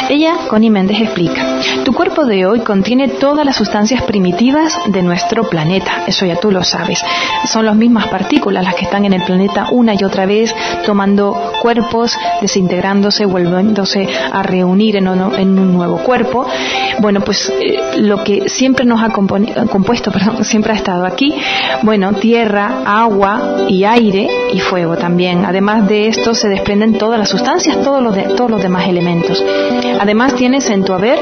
Ella, 0.10 0.36
Connie 0.50 0.70
Méndez, 0.70 1.00
explica, 1.00 1.60
tu 1.86 1.94
cuerpo 1.94 2.26
de 2.26 2.46
hoy 2.46 2.60
contiene 2.60 3.08
todas 3.08 3.46
las 3.46 3.56
sustancias 3.56 4.04
primitivas 4.04 4.78
de 4.88 5.02
nuestro 5.02 5.50
planeta, 5.50 6.04
eso 6.08 6.26
ya 6.26 6.36
tú 6.36 6.52
lo 6.52 6.64
sabes. 6.64 7.00
Son 7.46 7.66
las 7.66 7.76
mismas 7.76 8.08
partículas 8.08 8.66
las 8.66 8.76
que 8.76 8.84
están 8.84 9.06
en 9.06 9.14
el 9.14 9.24
planeta 9.24 9.68
una 9.72 9.94
y 9.94 10.04
otra 10.04 10.26
vez, 10.26 10.54
tomando 10.86 11.54
cuerpos, 11.62 12.18
desintegrándose, 12.42 13.26
volviéndose 13.26 14.08
a 14.32 14.44
reunir 14.44 14.98
en 14.98 15.08
un, 15.08 15.74
nuevo 15.74 15.98
cuerpo. 16.00 16.46
Bueno, 17.00 17.22
pues 17.22 17.50
eh, 17.50 17.80
lo 17.98 18.24
que 18.24 18.50
siempre 18.50 18.86
nos 18.86 19.02
ha 19.02 19.10
compuesto, 19.10 20.12
perdón, 20.12 20.44
siempre 20.44 20.74
ha 20.74 20.76
estado 20.76 21.06
aquí, 21.06 21.34
bueno, 21.84 22.14
tierra, 22.14 22.82
agua 22.86 23.66
y 23.68 23.86
aire, 23.86 24.30
y 24.52 24.60
fuego 24.60 24.96
también. 24.98 25.46
Además 25.46 25.88
de 25.88 26.08
esto 26.08 26.34
se 26.34 26.48
desprenden 26.48 26.98
todas 26.98 27.20
las 27.20 27.30
sustancias, 27.30 27.82
todos 27.82 28.02
los, 28.04 28.16
de, 28.16 28.24
todos 28.36 28.52
los 28.52 28.62
demás 28.62 28.88
elementos. 28.88 29.44
Además 30.00 30.36
tienes 30.36 30.70
en 30.70 30.84
tu 30.84 30.94
haber 30.94 31.20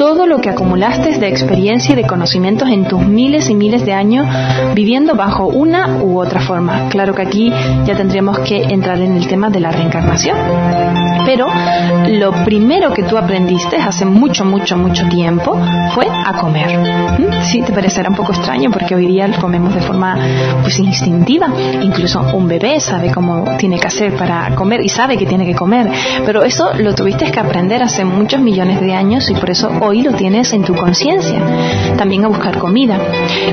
todo 0.00 0.26
lo 0.26 0.40
que 0.40 0.48
acumulaste 0.48 1.18
de 1.18 1.28
experiencia 1.28 1.92
y 1.92 1.96
de 1.96 2.06
conocimientos 2.06 2.70
en 2.70 2.86
tus 2.86 3.02
miles 3.02 3.50
y 3.50 3.54
miles 3.54 3.84
de 3.84 3.92
años 3.92 4.26
viviendo 4.74 5.14
bajo 5.14 5.46
una 5.46 5.98
u 6.02 6.18
otra 6.18 6.40
forma. 6.40 6.88
Claro 6.88 7.14
que 7.14 7.20
aquí 7.20 7.52
ya 7.84 7.94
tendríamos 7.94 8.38
que 8.38 8.62
entrar 8.62 8.98
en 8.98 9.14
el 9.14 9.28
tema 9.28 9.50
de 9.50 9.60
la 9.60 9.70
reencarnación. 9.70 10.38
Pero 11.26 11.48
lo 12.08 12.32
primero 12.44 12.94
que 12.94 13.02
tú 13.02 13.18
aprendiste 13.18 13.76
hace 13.76 14.06
mucho, 14.06 14.46
mucho, 14.46 14.78
mucho 14.78 15.06
tiempo 15.06 15.60
fue 15.94 16.06
a 16.08 16.32
comer. 16.32 16.78
¿Mm? 17.18 17.42
Sí, 17.42 17.60
te 17.60 17.70
parecerá 17.70 18.08
un 18.08 18.16
poco 18.16 18.32
extraño 18.32 18.70
porque 18.70 18.94
hoy 18.94 19.06
día 19.06 19.30
comemos 19.38 19.74
de 19.74 19.82
forma 19.82 20.16
pues 20.62 20.78
instintiva. 20.78 21.48
Incluso 21.82 22.22
un 22.32 22.48
bebé 22.48 22.80
sabe 22.80 23.12
cómo 23.12 23.44
tiene 23.58 23.78
que 23.78 23.88
hacer 23.88 24.16
para 24.16 24.54
comer 24.54 24.80
y 24.82 24.88
sabe 24.88 25.18
que 25.18 25.26
tiene 25.26 25.44
que 25.44 25.54
comer. 25.54 25.90
Pero 26.24 26.42
eso 26.42 26.70
lo 26.78 26.94
tuviste 26.94 27.30
que 27.30 27.38
aprender 27.38 27.82
hace 27.82 28.02
muchos 28.02 28.40
millones 28.40 28.80
de 28.80 28.94
años 28.94 29.28
y 29.28 29.34
por 29.34 29.50
eso 29.50 29.70
hoy 29.82 29.89
lo 30.02 30.12
tienes 30.12 30.52
en 30.52 30.62
tu 30.62 30.74
conciencia. 30.74 31.40
También 31.96 32.24
a 32.24 32.28
buscar 32.28 32.58
comida. 32.58 32.98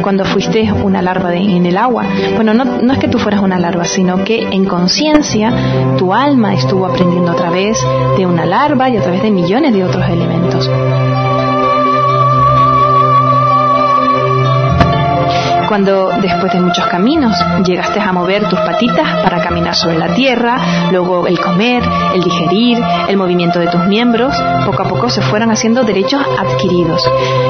Cuando 0.01 0.23
fuiste 0.23 0.71
una 0.71 1.01
larva 1.01 1.35
en 1.35 1.65
el 1.65 1.77
agua, 1.77 2.05
bueno, 2.35 2.53
no, 2.53 2.63
no 2.63 2.93
es 2.93 2.99
que 2.99 3.07
tú 3.07 3.17
fueras 3.17 3.41
una 3.41 3.59
larva, 3.59 3.85
sino 3.85 4.23
que 4.23 4.43
en 4.43 4.65
conciencia 4.65 5.51
tu 5.97 6.13
alma 6.13 6.53
estuvo 6.53 6.85
aprendiendo 6.85 7.31
otra 7.31 7.49
vez 7.49 7.77
de 8.17 8.25
una 8.25 8.45
larva 8.45 8.89
y 8.89 8.97
a 8.97 9.01
través 9.01 9.23
de 9.23 9.31
millones 9.31 9.73
de 9.73 9.83
otros 9.83 10.07
elementos. 10.07 10.69
Cuando 15.67 16.09
después 16.21 16.51
de 16.53 16.61
muchos 16.61 16.85
caminos 16.87 17.35
llegaste 17.65 17.99
a 17.99 18.11
mover 18.13 18.47
tus 18.49 18.59
patitas 18.59 19.07
para 19.23 19.41
caminar 19.41 19.75
sobre 19.75 19.97
la 19.97 20.13
tierra, 20.13 20.89
luego 20.91 21.27
el 21.27 21.39
comer, 21.39 21.83
el 22.13 22.23
digerir, 22.23 22.79
el 23.07 23.17
movimiento 23.17 23.59
de 23.59 23.67
tus 23.67 23.85
miembros, 23.85 24.33
poco 24.65 24.83
a 24.83 24.87
poco 24.87 25.09
se 25.09 25.21
fueron 25.21 25.51
haciendo 25.51 25.83
derechos 25.83 26.21
adquiridos. 26.39 27.03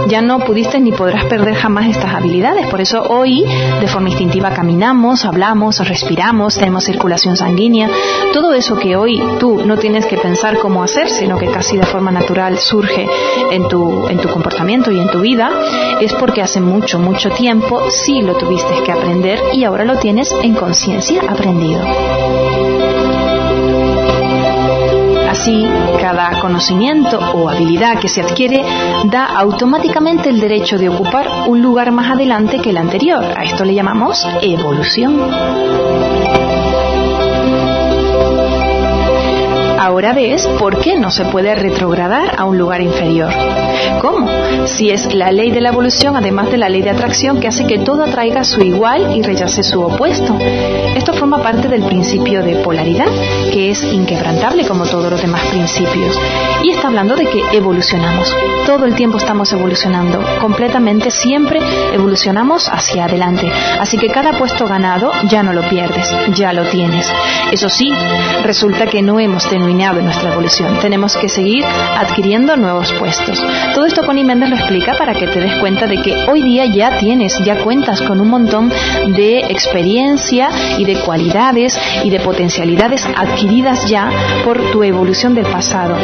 Ya 0.07 0.21
no 0.21 0.39
pudiste 0.39 0.79
ni 0.79 0.91
podrás 0.91 1.25
perder 1.25 1.55
jamás 1.55 1.87
estas 1.87 2.13
habilidades, 2.13 2.67
por 2.67 2.81
eso 2.81 3.03
hoy 3.03 3.45
de 3.79 3.87
forma 3.87 4.09
instintiva 4.09 4.51
caminamos, 4.51 5.25
hablamos, 5.25 5.79
respiramos, 5.87 6.57
tenemos 6.57 6.83
circulación 6.83 7.37
sanguínea, 7.37 7.89
todo 8.33 8.53
eso 8.53 8.77
que 8.77 8.95
hoy 8.95 9.21
tú 9.39 9.63
no 9.65 9.77
tienes 9.77 10.05
que 10.05 10.17
pensar 10.17 10.57
cómo 10.57 10.83
hacer, 10.83 11.09
sino 11.09 11.37
que 11.37 11.47
casi 11.47 11.77
de 11.77 11.85
forma 11.85 12.11
natural 12.11 12.57
surge 12.57 13.07
en 13.51 13.67
tu, 13.67 14.07
en 14.07 14.17
tu 14.17 14.29
comportamiento 14.29 14.91
y 14.91 14.99
en 14.99 15.09
tu 15.09 15.19
vida, 15.19 15.49
es 16.01 16.13
porque 16.13 16.41
hace 16.41 16.59
mucho, 16.59 16.99
mucho 16.99 17.29
tiempo 17.29 17.81
sí 18.07 18.21
lo 18.21 18.37
tuviste 18.37 18.73
que 18.85 18.91
aprender 18.93 19.37
y 19.51 19.65
ahora 19.65 19.83
lo 19.83 19.97
tienes 19.97 20.33
en 20.41 20.55
conciencia 20.55 21.21
aprendido. 21.27 21.83
Así, 25.29 25.67
cada 25.99 26.39
conocimiento 26.39 27.19
o 27.19 27.49
habilidad 27.49 27.99
que 27.99 28.07
se 28.07 28.21
adquiere 28.21 28.63
da 29.11 29.25
automáticamente 29.25 30.29
el 30.29 30.39
derecho 30.39 30.77
de 30.77 30.87
ocupar 30.87 31.49
un 31.49 31.61
lugar 31.61 31.91
más 31.91 32.09
adelante 32.09 32.59
que 32.59 32.69
el 32.69 32.77
anterior. 32.77 33.25
A 33.37 33.43
esto 33.43 33.65
le 33.65 33.73
llamamos 33.73 34.25
evolución. 34.41 36.46
Ahora 39.87 40.11
ves 40.11 40.45
por 40.59 40.81
qué 40.81 40.99
no 40.99 41.09
se 41.11 41.23
puede 41.23 41.55
retrogradar 41.55 42.35
a 42.37 42.43
un 42.43 42.57
lugar 42.57 42.81
inferior. 42.81 43.31
¿Cómo? 44.01 44.27
Si 44.65 44.89
es 44.89 45.13
la 45.13 45.31
ley 45.31 45.49
de 45.49 45.61
la 45.61 45.69
evolución, 45.69 46.17
además 46.17 46.51
de 46.51 46.57
la 46.57 46.67
ley 46.67 46.81
de 46.81 46.89
atracción 46.89 47.39
que 47.39 47.47
hace 47.47 47.65
que 47.65 47.79
todo 47.79 48.03
atraiga 48.03 48.43
su 48.43 48.61
igual 48.61 49.15
y 49.15 49.21
rechace 49.21 49.63
su 49.63 49.81
opuesto. 49.81 50.37
Esto 50.39 51.13
forma 51.13 51.41
parte 51.41 51.69
del 51.69 51.83
principio 51.83 52.43
de 52.43 52.57
polaridad, 52.57 53.07
que 53.53 53.71
es 53.71 53.81
inquebrantable 53.81 54.67
como 54.67 54.85
todos 54.85 55.09
los 55.09 55.21
demás 55.21 55.47
principios. 55.47 56.19
Y 56.63 56.71
está 56.71 56.89
hablando 56.89 57.15
de 57.15 57.25
que 57.25 57.41
evolucionamos. 57.53 58.35
Todo 58.65 58.85
el 58.85 58.93
tiempo 58.93 59.17
estamos 59.17 59.53
evolucionando. 59.53 60.19
Completamente 60.41 61.11
siempre 61.11 61.61
evolucionamos 61.93 62.67
hacia 62.67 63.05
adelante. 63.05 63.49
Así 63.79 63.97
que 63.97 64.09
cada 64.09 64.37
puesto 64.37 64.67
ganado 64.67 65.11
ya 65.29 65.43
no 65.43 65.53
lo 65.53 65.61
pierdes, 65.69 66.13
ya 66.35 66.51
lo 66.51 66.63
tienes. 66.65 67.09
Eso 67.53 67.69
sí, 67.69 67.89
resulta 68.43 68.87
que 68.87 69.01
no 69.01 69.19
hemos 69.21 69.47
terminado 69.77 70.01
nuestra 70.01 70.31
evolución. 70.31 70.79
Tenemos 70.81 71.15
que 71.17 71.29
seguir 71.29 71.63
adquiriendo 71.63 72.57
nuevos 72.57 72.91
puestos. 72.93 73.39
Todo 73.75 73.85
esto 73.85 74.03
Connie 74.03 74.23
Méndez 74.23 74.49
lo 74.49 74.55
explica 74.55 74.93
para 74.97 75.13
que 75.13 75.27
te 75.27 75.39
des 75.39 75.53
cuenta 75.59 75.85
de 75.85 76.01
que 76.01 76.15
hoy 76.27 76.41
día 76.41 76.65
ya 76.65 76.97
tienes, 76.97 77.37
ya 77.45 77.63
cuentas 77.63 78.01
con 78.01 78.19
un 78.19 78.27
montón 78.27 78.69
de 78.69 79.37
experiencia 79.49 80.49
y 80.79 80.85
de 80.85 80.95
cualidades 81.01 81.77
y 82.03 82.09
de 82.09 82.19
potencialidades 82.21 83.05
adquiridas 83.05 83.87
ya 83.87 84.09
por 84.43 84.71
tu 84.71 84.83
evolución 84.83 85.35
del 85.35 85.45
pasado. 85.45 85.95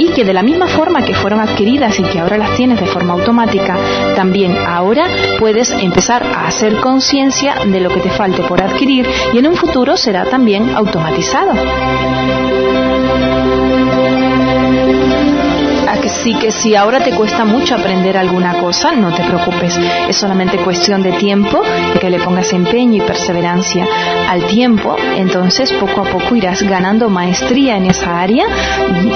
Y 0.00 0.08
que 0.08 0.24
de 0.24 0.32
la 0.32 0.42
misma 0.42 0.66
forma 0.66 1.04
que 1.04 1.14
fueron 1.14 1.38
adquiridas 1.38 2.00
y 2.00 2.02
que 2.02 2.18
ahora 2.18 2.36
las 2.36 2.56
tienes 2.56 2.80
de 2.80 2.86
forma 2.86 3.12
automática, 3.12 3.78
también 4.16 4.56
ahora 4.58 5.04
puedes 5.38 5.70
empezar 5.70 6.24
a 6.24 6.48
hacer 6.48 6.78
conciencia 6.80 7.54
de 7.64 7.80
lo 7.80 7.90
que 7.90 8.00
te 8.00 8.10
falte 8.10 8.42
por 8.42 8.60
adquirir 8.60 9.06
y 9.32 9.38
en 9.38 9.46
un 9.46 9.54
futuro 9.54 9.96
será 9.96 10.24
también 10.24 10.74
automatizado. 10.74 11.52
Así 16.20 16.34
que 16.34 16.50
si 16.50 16.76
ahora 16.76 17.02
te 17.02 17.12
cuesta 17.12 17.46
mucho 17.46 17.74
aprender 17.74 18.18
alguna 18.18 18.52
cosa, 18.60 18.92
no 18.92 19.10
te 19.10 19.22
preocupes. 19.22 19.74
Es 20.06 20.16
solamente 20.16 20.58
cuestión 20.58 21.02
de 21.02 21.12
tiempo, 21.12 21.62
que 21.98 22.10
le 22.10 22.20
pongas 22.20 22.52
empeño 22.52 23.02
y 23.02 23.06
perseverancia 23.06 23.86
al 24.28 24.44
tiempo. 24.44 24.96
Entonces, 25.16 25.72
poco 25.72 26.02
a 26.02 26.04
poco 26.04 26.36
irás 26.36 26.62
ganando 26.62 27.08
maestría 27.08 27.78
en 27.78 27.86
esa 27.86 28.20
área. 28.20 28.44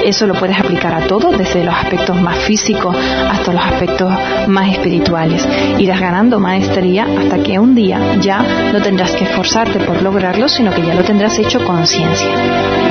Eso 0.02 0.26
lo 0.26 0.32
puedes 0.32 0.58
aplicar 0.58 0.94
a 0.94 1.06
todo, 1.06 1.30
desde 1.32 1.62
los 1.62 1.74
aspectos 1.74 2.18
más 2.22 2.38
físicos 2.38 2.96
hasta 3.30 3.52
los 3.52 3.62
aspectos 3.62 4.10
más 4.46 4.72
espirituales. 4.72 5.46
Irás 5.76 6.00
ganando 6.00 6.40
maestría 6.40 7.06
hasta 7.18 7.42
que 7.42 7.58
un 7.58 7.74
día 7.74 8.16
ya 8.18 8.72
no 8.72 8.80
tendrás 8.80 9.10
que 9.12 9.24
esforzarte 9.24 9.80
por 9.80 10.00
lograrlo, 10.00 10.48
sino 10.48 10.72
que 10.72 10.80
ya 10.80 10.94
lo 10.94 11.04
tendrás 11.04 11.38
hecho 11.38 11.62
conciencia. 11.66 12.84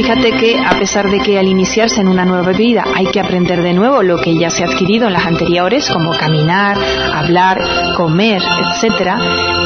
Fíjate 0.00 0.32
que 0.32 0.58
a 0.58 0.78
pesar 0.78 1.10
de 1.10 1.18
que 1.18 1.38
al 1.38 1.46
iniciarse 1.46 2.00
en 2.00 2.08
una 2.08 2.24
nueva 2.24 2.52
vida 2.52 2.82
hay 2.94 3.04
que 3.08 3.20
aprender 3.20 3.60
de 3.62 3.74
nuevo 3.74 4.02
lo 4.02 4.16
que 4.16 4.34
ya 4.34 4.48
se 4.48 4.64
ha 4.64 4.66
adquirido 4.66 5.08
en 5.08 5.12
las 5.12 5.26
anteriores, 5.26 5.90
como 5.90 6.16
caminar, 6.16 6.78
hablar, 7.14 7.58
comer, 7.98 8.40
etc., 8.40 9.10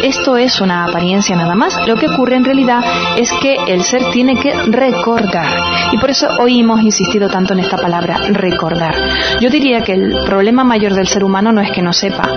esto 0.02 0.36
es 0.36 0.60
una 0.60 0.86
apariencia 0.86 1.36
nada 1.36 1.54
más. 1.54 1.78
Lo 1.86 1.94
que 1.94 2.08
ocurre 2.08 2.34
en 2.34 2.44
realidad 2.44 2.82
es 3.16 3.32
que 3.40 3.54
el 3.68 3.84
ser 3.84 4.10
tiene 4.12 4.36
que 4.36 4.52
recordar. 4.52 5.46
Y 5.92 5.98
por 5.98 6.10
eso 6.10 6.26
hoy 6.40 6.60
hemos 6.60 6.82
insistido 6.82 7.28
tanto 7.28 7.52
en 7.54 7.60
esta 7.60 7.76
palabra, 7.76 8.18
recordar. 8.30 8.92
Yo 9.40 9.48
diría 9.50 9.82
que 9.82 9.92
el 9.92 10.16
problema 10.26 10.64
mayor 10.64 10.94
del 10.94 11.06
ser 11.06 11.22
humano 11.22 11.52
no 11.52 11.60
es 11.60 11.70
que 11.70 11.80
no 11.80 11.92
sepa. 11.92 12.28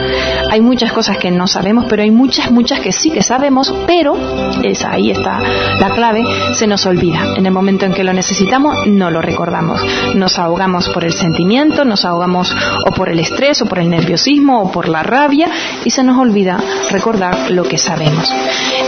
Hay 0.52 0.62
muchas 0.62 0.94
cosas 0.94 1.18
que 1.18 1.32
no 1.32 1.48
sabemos, 1.48 1.86
pero 1.90 2.04
hay 2.04 2.12
muchas, 2.12 2.52
muchas 2.52 2.80
que 2.80 2.92
sí 2.92 3.10
que 3.10 3.24
sabemos, 3.24 3.74
pero, 3.88 4.16
esa, 4.64 4.92
ahí 4.92 5.10
está 5.10 5.40
la 5.80 5.90
clave, 5.90 6.24
se 6.54 6.68
nos 6.68 6.86
olvida. 6.86 7.34
En 7.36 7.46
el 7.46 7.52
momento 7.52 7.87
en 7.88 7.94
que 7.94 8.04
lo 8.04 8.14
necesitamos, 8.14 8.88
no 8.88 9.10
lo 9.10 9.22
recordamos. 9.22 9.82
Nos 10.16 10.38
ahogamos 10.40 10.90
por 10.90 11.04
el 11.04 11.14
sentimiento, 11.14 11.86
nos 11.86 12.06
ahogamos 12.06 12.56
o 12.86 12.92
por 12.92 13.10
el 13.10 13.20
estrés, 13.20 13.62
o 13.62 13.66
por 13.66 13.80
el 13.80 13.90
nerviosismo, 13.90 14.62
o 14.62 14.72
por 14.72 14.88
la 14.88 15.04
rabia, 15.04 15.50
y 15.84 15.90
se 15.90 16.04
nos 16.04 16.18
olvida 16.18 16.60
recordar 16.92 17.52
lo 17.52 17.64
que 17.64 17.78
sabemos. 17.78 18.32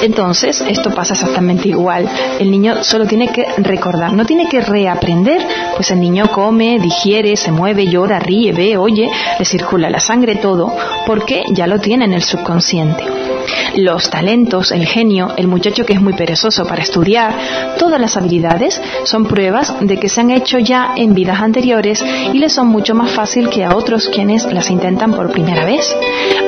Entonces, 0.02 0.62
esto 0.62 0.92
pasa 0.92 1.14
exactamente 1.14 1.70
igual. 1.70 2.08
El 2.40 2.52
niño 2.52 2.84
solo 2.84 3.06
tiene 3.06 3.30
que 3.30 3.46
recordar, 3.58 4.14
no 4.14 4.26
tiene 4.26 4.48
que 4.48 4.62
reaprender, 4.62 5.42
pues 5.76 5.92
el 5.92 6.00
niño 6.00 6.28
come, 6.32 6.80
digiere, 6.80 7.36
se 7.36 7.52
mueve, 7.52 7.88
llora, 7.88 8.20
ríe, 8.20 8.54
ve, 8.54 8.78
oye, 8.78 9.10
le 9.38 9.46
circula 9.46 9.90
la 9.90 10.00
sangre, 10.00 10.36
todo, 10.36 10.72
porque 11.06 11.44
ya 11.54 11.68
lo 11.68 11.80
tiene 11.80 12.06
en 12.06 12.14
el 12.14 12.24
subconsciente. 12.24 13.29
Los 13.76 14.10
talentos, 14.10 14.72
el 14.72 14.86
genio, 14.86 15.34
el 15.38 15.48
muchacho 15.48 15.86
que 15.86 15.94
es 15.94 16.02
muy 16.02 16.14
perezoso 16.14 16.66
para 16.66 16.82
estudiar, 16.82 17.34
todas 17.78 18.00
las 18.00 18.18
habilidades 18.18 18.82
son 19.04 19.26
pruebas 19.26 19.74
de 19.82 19.98
que 19.98 20.10
se 20.10 20.22
han 20.22 20.32
hecho 20.32 20.60
ya 20.60 20.94
en 20.96 21.14
vidas 21.14 21.40
anteriores 21.42 22.04
y 22.34 22.38
les 22.38 22.54
son 22.54 22.68
mucho 22.68 22.96
más 22.96 23.12
fácil 23.12 23.50
que 23.50 23.64
a 23.64 23.76
otros 23.76 24.10
quienes 24.10 24.46
las 24.52 24.70
intentan 24.70 25.14
por 25.14 25.32
primera 25.32 25.66
vez. 25.66 25.96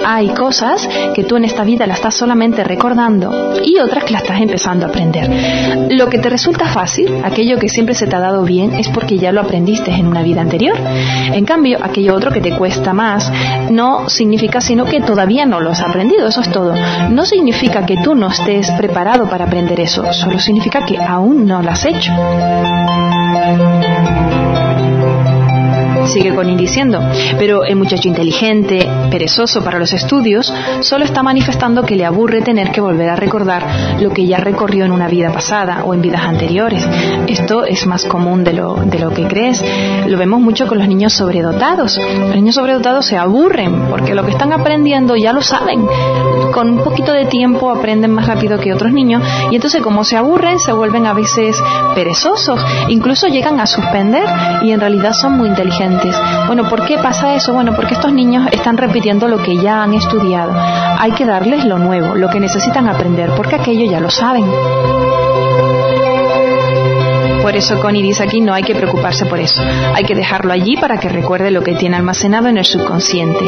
Hay 0.05 0.29
cosas 0.29 0.87
que 1.13 1.23
tú 1.23 1.37
en 1.37 1.45
esta 1.45 1.63
vida 1.63 1.87
las 1.87 1.97
estás 1.97 2.15
solamente 2.15 2.63
recordando 2.63 3.53
y 3.63 3.77
otras 3.77 4.03
que 4.03 4.13
las 4.13 4.23
estás 4.23 4.41
empezando 4.41 4.85
a 4.85 4.89
aprender. 4.89 5.29
Lo 5.91 6.09
que 6.09 6.17
te 6.17 6.29
resulta 6.29 6.67
fácil, 6.67 7.21
aquello 7.23 7.57
que 7.57 7.69
siempre 7.69 7.93
se 7.93 8.07
te 8.07 8.15
ha 8.15 8.19
dado 8.19 8.43
bien, 8.43 8.73
es 8.73 8.89
porque 8.89 9.17
ya 9.17 9.31
lo 9.31 9.41
aprendiste 9.41 9.91
en 9.91 10.07
una 10.07 10.23
vida 10.23 10.41
anterior. 10.41 10.77
En 10.77 11.45
cambio, 11.45 11.77
aquello 11.81 12.15
otro 12.15 12.31
que 12.31 12.41
te 12.41 12.57
cuesta 12.57 12.93
más 12.93 13.31
no 13.69 14.09
significa 14.09 14.61
sino 14.61 14.85
que 14.85 15.01
todavía 15.01 15.45
no 15.45 15.59
lo 15.59 15.71
has 15.71 15.81
aprendido, 15.81 16.27
eso 16.27 16.41
es 16.41 16.51
todo. 16.51 16.73
No 17.09 17.25
significa 17.25 17.85
que 17.85 17.97
tú 18.03 18.15
no 18.15 18.27
estés 18.27 18.71
preparado 18.71 19.29
para 19.29 19.45
aprender 19.45 19.79
eso, 19.79 20.11
solo 20.13 20.39
significa 20.39 20.85
que 20.85 20.97
aún 20.97 21.45
no 21.45 21.61
lo 21.61 21.71
has 21.71 21.85
hecho. 21.85 22.11
Sigue 26.11 26.35
Connie 26.35 26.57
diciendo, 26.57 26.99
pero 27.39 27.63
el 27.63 27.77
muchacho 27.77 28.09
inteligente, 28.09 28.85
perezoso 29.09 29.63
para 29.63 29.79
los 29.79 29.93
estudios, 29.93 30.53
solo 30.81 31.05
está 31.05 31.23
manifestando 31.23 31.83
que 31.83 31.95
le 31.95 32.05
aburre 32.05 32.41
tener 32.41 32.71
que 32.71 32.81
volver 32.81 33.09
a 33.09 33.15
recordar 33.15 33.65
lo 34.01 34.09
que 34.09 34.27
ya 34.27 34.37
recorrió 34.37 34.83
en 34.83 34.91
una 34.91 35.07
vida 35.07 35.31
pasada 35.31 35.83
o 35.85 35.93
en 35.93 36.01
vidas 36.01 36.23
anteriores. 36.23 36.85
Esto 37.27 37.63
es 37.63 37.85
más 37.87 38.03
común 38.05 38.43
de 38.43 38.53
lo, 38.53 38.75
de 38.75 38.99
lo 38.99 39.11
que 39.11 39.25
crees. 39.27 39.63
Lo 40.07 40.17
vemos 40.17 40.41
mucho 40.41 40.67
con 40.67 40.79
los 40.79 40.87
niños 40.87 41.13
sobredotados. 41.13 41.97
Los 41.97 42.35
niños 42.35 42.55
sobredotados 42.55 43.05
se 43.05 43.17
aburren 43.17 43.87
porque 43.89 44.13
lo 44.13 44.25
que 44.25 44.31
están 44.31 44.51
aprendiendo 44.51 45.15
ya 45.15 45.31
lo 45.31 45.41
saben. 45.41 45.85
Con 46.51 46.71
un 46.71 46.83
poquito 46.83 47.13
de 47.13 47.25
tiempo 47.25 47.71
aprenden 47.71 48.11
más 48.11 48.27
rápido 48.27 48.59
que 48.59 48.73
otros 48.73 48.91
niños 48.91 49.23
y 49.49 49.55
entonces 49.55 49.81
como 49.81 50.03
se 50.03 50.17
aburren 50.17 50.59
se 50.59 50.73
vuelven 50.73 51.05
a 51.05 51.13
veces 51.13 51.61
perezosos, 51.95 52.59
incluso 52.89 53.27
llegan 53.27 53.59
a 53.59 53.65
suspender 53.65 54.25
y 54.61 54.71
en 54.71 54.79
realidad 54.81 55.13
son 55.13 55.37
muy 55.37 55.47
inteligentes. 55.47 56.00
Bueno, 56.47 56.67
¿por 56.69 56.85
qué 56.85 56.97
pasa 56.97 57.33
eso? 57.33 57.53
Bueno, 57.53 57.73
porque 57.75 57.93
estos 57.93 58.11
niños 58.11 58.47
están 58.51 58.77
repitiendo 58.77 59.27
lo 59.27 59.37
que 59.37 59.55
ya 59.57 59.83
han 59.83 59.93
estudiado. 59.93 60.53
Hay 60.99 61.11
que 61.11 61.25
darles 61.25 61.65
lo 61.65 61.77
nuevo, 61.77 62.15
lo 62.15 62.29
que 62.29 62.39
necesitan 62.39 62.87
aprender, 62.87 63.31
porque 63.35 63.55
aquello 63.55 63.89
ya 63.89 63.99
lo 63.99 64.09
saben. 64.09 64.45
Por 67.41 67.55
eso 67.55 67.79
Connie 67.79 68.01
dice 68.01 68.23
aquí 68.23 68.39
no 68.39 68.53
hay 68.53 68.63
que 68.63 68.75
preocuparse 68.75 69.25
por 69.25 69.39
eso, 69.39 69.61
hay 69.93 70.03
que 70.03 70.15
dejarlo 70.15 70.53
allí 70.53 70.75
para 70.77 70.97
que 70.97 71.09
recuerde 71.09 71.51
lo 71.51 71.61
que 71.63 71.75
tiene 71.75 71.97
almacenado 71.97 72.47
en 72.47 72.57
el 72.57 72.65
subconsciente. 72.65 73.39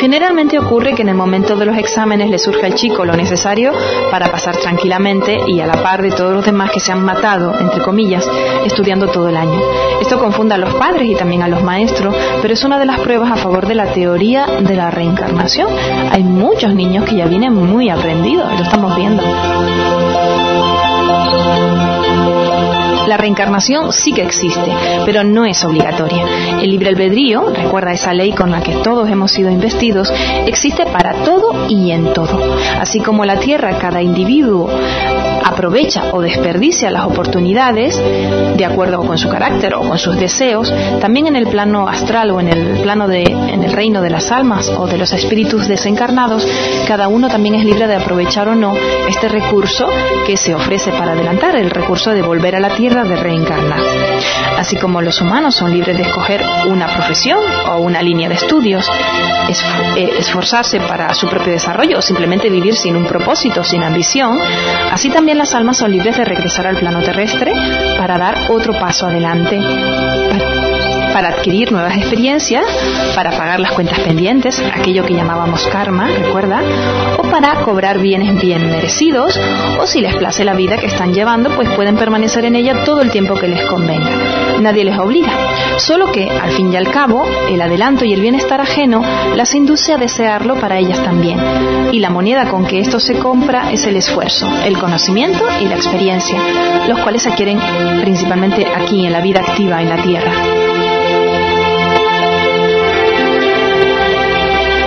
Generalmente 0.00 0.58
ocurre 0.58 0.94
que 0.94 1.02
en 1.02 1.10
el 1.10 1.14
momento 1.14 1.56
de 1.56 1.66
los 1.66 1.76
exámenes 1.76 2.30
le 2.30 2.38
surge 2.38 2.66
al 2.66 2.74
chico 2.74 3.04
lo 3.04 3.16
necesario 3.16 3.72
para 4.10 4.30
pasar 4.30 4.56
tranquilamente 4.56 5.36
y 5.46 5.60
a 5.60 5.66
la 5.66 5.82
par 5.82 6.02
de 6.02 6.10
todos 6.10 6.32
los 6.32 6.44
demás 6.44 6.70
que 6.70 6.80
se 6.80 6.92
han 6.92 7.04
matado, 7.04 7.52
entre 7.58 7.80
comillas, 7.80 8.28
estudiando 8.64 9.08
todo 9.08 9.28
el 9.28 9.36
año. 9.36 9.60
Esto 10.00 10.18
confunde 10.18 10.54
a 10.54 10.58
los 10.58 10.74
padres 10.74 11.08
y 11.08 11.14
también 11.14 11.42
a 11.42 11.48
los 11.48 11.62
maestros, 11.62 12.14
pero 12.42 12.54
es 12.54 12.64
una 12.64 12.78
de 12.78 12.86
las 12.86 13.00
pruebas 13.00 13.30
a 13.30 13.36
favor 13.36 13.66
de 13.66 13.74
la 13.74 13.92
teoría 13.92 14.46
de 14.46 14.76
la 14.76 14.90
reencarnación. 14.90 15.68
Hay 16.10 16.22
muchos 16.22 16.74
niños 16.74 17.04
que 17.04 17.16
ya 17.16 17.26
vienen 17.26 17.54
muy 17.54 17.88
aprendidos, 17.88 18.50
lo 18.52 18.64
estamos 18.64 18.96
viendo. 18.96 19.22
La 23.06 23.16
reencarnación 23.16 23.92
sí 23.92 24.12
que 24.12 24.22
existe, 24.22 24.72
pero 25.04 25.24
no 25.24 25.44
es 25.44 25.64
obligatoria. 25.64 26.24
El 26.60 26.70
libre 26.70 26.88
albedrío, 26.88 27.50
recuerda 27.50 27.92
esa 27.92 28.14
ley 28.14 28.32
con 28.32 28.50
la 28.50 28.60
que 28.60 28.72
todos 28.82 29.08
hemos 29.08 29.30
sido 29.30 29.50
investidos, 29.50 30.12
existe 30.46 30.86
para 30.86 31.24
todo 31.24 31.66
y 31.68 31.90
en 31.90 32.12
todo. 32.12 32.56
Así 32.80 33.00
como 33.00 33.24
la 33.24 33.38
Tierra, 33.38 33.78
cada 33.78 34.02
individuo 34.02 34.70
aprovecha 35.44 36.10
o 36.12 36.20
desperdicia 36.20 36.90
las 36.90 37.04
oportunidades 37.04 38.00
de 38.56 38.64
acuerdo 38.64 39.04
con 39.06 39.18
su 39.18 39.28
carácter 39.28 39.74
o 39.74 39.80
con 39.80 39.98
sus 39.98 40.16
deseos, 40.16 40.72
también 41.00 41.26
en 41.26 41.36
el 41.36 41.46
plano 41.46 41.86
astral 41.86 42.30
o 42.30 42.40
en 42.40 42.48
el 42.48 42.80
plano 42.80 43.06
de 43.06 43.22
en 43.24 43.62
el 43.62 43.72
reino 43.72 44.00
de 44.00 44.10
las 44.10 44.32
almas 44.32 44.68
o 44.68 44.86
de 44.86 44.98
los 44.98 45.12
espíritus 45.12 45.68
desencarnados, 45.68 46.46
cada 46.86 47.08
uno 47.08 47.28
también 47.28 47.54
es 47.54 47.64
libre 47.64 47.86
de 47.86 47.96
aprovechar 47.96 48.48
o 48.48 48.54
no 48.54 48.74
este 49.08 49.28
recurso 49.28 49.86
que 50.26 50.36
se 50.36 50.54
ofrece 50.54 50.90
para 50.92 51.12
adelantar, 51.12 51.56
el 51.56 51.70
recurso 51.70 52.10
de 52.10 52.22
volver 52.22 52.56
a 52.56 52.60
la 52.60 52.74
tierra 52.74 52.93
de 53.02 53.16
reencarnar. 53.16 53.80
Así 54.56 54.76
como 54.76 55.02
los 55.02 55.20
humanos 55.20 55.56
son 55.56 55.72
libres 55.72 55.96
de 55.96 56.04
escoger 56.04 56.44
una 56.68 56.86
profesión 56.86 57.40
o 57.68 57.78
una 57.78 58.00
línea 58.00 58.28
de 58.28 58.36
estudios, 58.36 58.88
eh, 59.96 60.10
esforzarse 60.18 60.78
para 60.80 61.12
su 61.14 61.28
propio 61.28 61.52
desarrollo 61.52 61.98
o 61.98 62.02
simplemente 62.02 62.48
vivir 62.48 62.76
sin 62.76 62.96
un 62.96 63.06
propósito, 63.06 63.64
sin 63.64 63.82
ambición, 63.82 64.38
así 64.92 65.10
también 65.10 65.38
las 65.38 65.54
almas 65.54 65.78
son 65.78 65.90
libres 65.90 66.16
de 66.16 66.24
regresar 66.24 66.68
al 66.68 66.76
plano 66.76 67.02
terrestre 67.02 67.52
para 67.98 68.16
dar 68.16 68.50
otro 68.50 68.72
paso 68.78 69.06
adelante, 69.06 69.58
para 71.14 71.28
adquirir 71.28 71.70
nuevas 71.70 71.96
experiencias, 71.96 72.64
para 73.14 73.30
pagar 73.30 73.60
las 73.60 73.70
cuentas 73.70 74.00
pendientes, 74.00 74.60
aquello 74.74 75.04
que 75.04 75.14
llamábamos 75.14 75.64
karma, 75.68 76.08
recuerda, 76.08 76.60
o 77.16 77.22
para 77.30 77.54
cobrar 77.62 78.00
bienes 78.00 78.42
bien 78.42 78.68
merecidos, 78.68 79.40
o 79.78 79.86
si 79.86 80.00
les 80.00 80.16
place 80.16 80.44
la 80.44 80.54
vida 80.54 80.76
que 80.76 80.86
están 80.86 81.14
llevando, 81.14 81.54
pues 81.54 81.70
pueden 81.70 81.96
permanecer 81.96 82.44
en 82.46 82.56
ella 82.56 82.82
todo 82.84 83.00
el 83.00 83.12
tiempo 83.12 83.36
que 83.36 83.46
les 83.46 83.64
convenga. 83.64 84.10
Nadie 84.60 84.84
les 84.84 84.98
obliga, 84.98 85.30
solo 85.78 86.10
que, 86.10 86.28
al 86.28 86.50
fin 86.50 86.72
y 86.72 86.76
al 86.76 86.90
cabo, 86.90 87.24
el 87.48 87.62
adelanto 87.62 88.04
y 88.04 88.12
el 88.12 88.20
bienestar 88.20 88.60
ajeno 88.60 89.00
las 89.36 89.54
induce 89.54 89.92
a 89.92 89.98
desearlo 89.98 90.56
para 90.56 90.78
ellas 90.80 91.00
también. 91.04 91.38
Y 91.92 92.00
la 92.00 92.10
moneda 92.10 92.48
con 92.48 92.66
que 92.66 92.80
esto 92.80 92.98
se 92.98 93.20
compra 93.20 93.70
es 93.70 93.86
el 93.86 93.96
esfuerzo, 93.96 94.50
el 94.64 94.76
conocimiento 94.78 95.44
y 95.60 95.66
la 95.66 95.76
experiencia, 95.76 96.40
los 96.88 96.98
cuales 96.98 97.22
se 97.22 97.28
adquieren 97.28 97.60
principalmente 98.00 98.66
aquí 98.66 99.06
en 99.06 99.12
la 99.12 99.20
vida 99.20 99.42
activa 99.42 99.80
en 99.80 99.88
la 99.88 100.02
Tierra. 100.02 100.63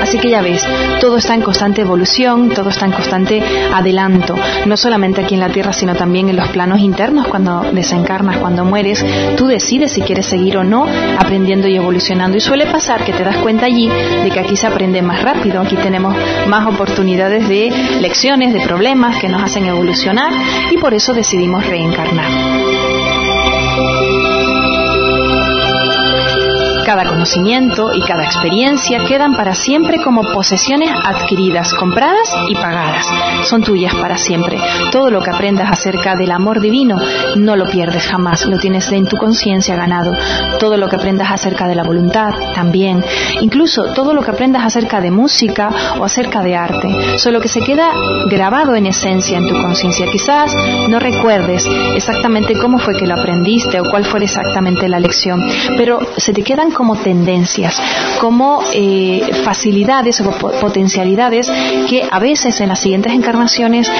Así 0.07 0.19
que 0.19 0.29
ya 0.29 0.41
ves, 0.41 0.65
todo 1.01 1.17
está 1.17 1.35
en 1.35 1.41
constante 1.41 1.81
evolución, 1.81 2.49
todo 2.49 2.69
está 2.69 2.85
en 2.85 2.93
constante 2.93 3.43
adelanto, 3.73 4.35
no 4.65 4.77
solamente 4.77 5.21
aquí 5.21 5.33
en 5.33 5.41
la 5.41 5.49
Tierra, 5.49 5.73
sino 5.73 5.95
también 5.95 6.29
en 6.29 6.37
los 6.37 6.47
planos 6.47 6.79
internos, 6.79 7.27
cuando 7.27 7.63
desencarnas, 7.73 8.37
cuando 8.37 8.63
mueres, 8.63 9.05
tú 9.35 9.47
decides 9.47 9.91
si 9.91 10.01
quieres 10.01 10.25
seguir 10.25 10.57
o 10.57 10.63
no 10.63 10.85
aprendiendo 11.19 11.67
y 11.67 11.75
evolucionando. 11.75 12.37
Y 12.37 12.39
suele 12.39 12.67
pasar 12.67 13.03
que 13.03 13.11
te 13.11 13.23
das 13.23 13.37
cuenta 13.37 13.65
allí 13.65 13.89
de 13.89 14.29
que 14.31 14.39
aquí 14.39 14.55
se 14.55 14.67
aprende 14.67 15.01
más 15.01 15.21
rápido, 15.21 15.59
aquí 15.59 15.75
tenemos 15.75 16.15
más 16.47 16.65
oportunidades 16.67 17.49
de 17.49 17.69
lecciones, 17.99 18.53
de 18.53 18.61
problemas 18.61 19.17
que 19.17 19.27
nos 19.27 19.43
hacen 19.43 19.65
evolucionar 19.65 20.31
y 20.71 20.77
por 20.77 20.93
eso 20.93 21.13
decidimos 21.13 21.65
reencarnar. 21.67 22.66
Cada 26.87 27.03
conocimiento 27.03 27.91
y 27.93 27.99
cada 27.99 28.23
experiencia 28.23 29.03
quedan 29.05 29.35
para 29.35 29.53
siempre 29.53 30.01
como 30.01 30.23
posesiones 30.23 30.89
adquiridas, 31.03 31.73
compradas 31.73 32.33
y 32.47 32.55
pagadas. 32.55 33.05
Son 33.43 33.61
tuyas 33.61 33.93
para 33.95 34.17
siempre. 34.17 34.57
Todo 34.89 35.11
lo 35.11 35.21
que 35.21 35.29
aprendas 35.29 35.69
acerca 35.69 36.15
del 36.15 36.31
amor 36.31 36.61
divino 36.61 36.95
no 37.35 37.57
lo 37.57 37.69
pierdes 37.69 38.07
jamás, 38.07 38.45
lo 38.45 38.57
tienes 38.57 38.89
en 38.93 39.05
tu 39.05 39.17
conciencia 39.17 39.75
ganado. 39.75 40.13
Todo 40.61 40.77
lo 40.77 40.87
que 40.87 40.95
aprendas 40.95 41.29
acerca 41.29 41.67
de 41.67 41.75
la 41.75 41.83
voluntad 41.83 42.33
también. 42.55 43.03
Incluso 43.41 43.93
todo 43.93 44.13
lo 44.13 44.21
que 44.21 44.31
aprendas 44.31 44.63
acerca 44.63 45.01
de 45.01 45.11
música 45.11 45.69
o 45.99 46.05
acerca 46.05 46.41
de 46.41 46.55
arte. 46.55 47.17
Solo 47.17 47.41
que 47.41 47.49
se 47.49 47.59
queda 47.59 47.91
grabado 48.29 48.75
en 48.75 48.85
esencia 48.85 49.37
en 49.37 49.45
tu 49.49 49.61
conciencia. 49.61 50.05
Quizás 50.09 50.55
no 50.87 50.99
recuerdes 50.99 51.67
exactamente 51.95 52.57
cómo 52.57 52.79
fue 52.79 52.95
que 52.95 53.07
lo 53.07 53.15
aprendiste 53.15 53.81
o 53.81 53.83
cuál 53.83 54.05
fue 54.05 54.23
exactamente 54.23 54.87
la 54.87 55.01
lección, 55.01 55.41
pero 55.75 55.99
se 56.15 56.31
te 56.31 56.43
quedan 56.43 56.71
como 56.77 56.95
tendencias, 56.95 57.75
como 58.21 58.61
eh, 58.71 59.27
facilidades 59.43 60.21
o 60.21 60.29
potencialidades 60.61 61.49
que 61.89 62.07
a 62.09 62.19
veces 62.19 62.61
en 62.61 62.69
las 62.69 62.79
siguientes 62.79 63.13
encarnaciones 63.13 63.91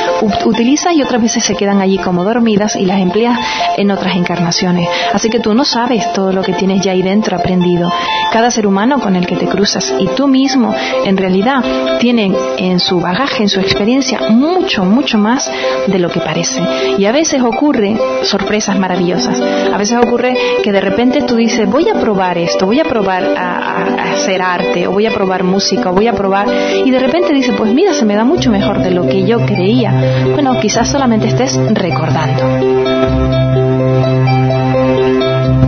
utilizas 0.46 0.94
y 0.94 1.02
otras 1.02 1.20
veces 1.20 1.44
se 1.44 1.56
quedan 1.56 1.82
allí 1.82 1.98
como 1.98 2.24
dormidas 2.24 2.76
y 2.76 2.86
las 2.86 3.02
empleas 3.02 3.40
en 3.78 3.90
otras 3.90 4.16
encarnaciones. 4.16 4.88
Así 5.12 5.28
que 5.32 5.40
tú 5.40 5.56
no 5.56 5.66
sabes 5.66 6.14
todo 6.14 6.32
lo 6.32 6.44
que 6.44 6.54
tienes 6.54 6.84
ya 6.84 6.92
ahí 6.92 7.02
dentro 7.02 7.36
aprendido. 7.36 7.92
Cada 8.32 8.52
ser 8.52 8.68
humano 8.68 9.00
con 9.00 9.16
el 9.16 9.26
que 9.26 9.38
te 9.38 9.48
cruzas 9.48 9.92
y 10.00 10.06
tú 10.16 10.28
mismo 10.28 10.76
en 11.04 11.18
realidad 11.18 11.64
tienen 12.00 12.36
en 12.60 12.80
su 12.80 13.00
bagaje, 13.00 13.42
en 13.42 13.50
su 13.50 13.60
experiencia, 13.60 14.20
mucho, 14.30 14.86
mucho 14.86 15.18
más 15.18 15.50
de 15.88 15.98
lo 15.98 16.10
que 16.10 16.20
parece. 16.20 16.62
Y 17.00 17.06
a 17.06 17.12
veces 17.12 17.42
ocurren 17.42 18.00
sorpresas 18.22 18.78
maravillosas. 18.78 19.42
A 19.42 19.78
veces 19.78 19.98
ocurre 19.98 20.38
que 20.62 20.72
de 20.72 20.82
repente 20.82 21.24
tú 21.24 21.36
dices, 21.36 21.68
voy 21.68 21.90
a 21.90 22.00
probar 22.00 22.38
esto, 22.38 22.67
voy 22.68 22.82
a 22.82 22.84
probar 22.84 23.24
a, 23.24 24.14
hacer 24.14 24.42
arte, 24.42 24.88
o 24.88 24.92
voy 24.92 25.06
a 25.06 25.12
probar 25.12 25.46
música, 25.46 25.90
o 25.90 25.94
voy 25.94 26.08
a 26.08 26.14
probar, 26.14 26.48
y 26.86 26.92
de 26.92 27.00
repente 27.00 27.34
dice, 27.34 27.54
pues 27.54 27.74
mira, 27.74 27.94
se 27.94 28.06
me 28.06 28.14
da 28.14 28.26
mucho 28.26 28.52
mejor 28.52 28.80
de 28.80 28.92
lo 28.92 29.08
que 29.08 29.26
yo 29.26 29.40
creía. 29.46 30.26
Bueno, 30.34 30.60
quizás 30.60 30.90
solamente 30.90 31.28
estés 31.28 31.58
recordando. 31.74 33.47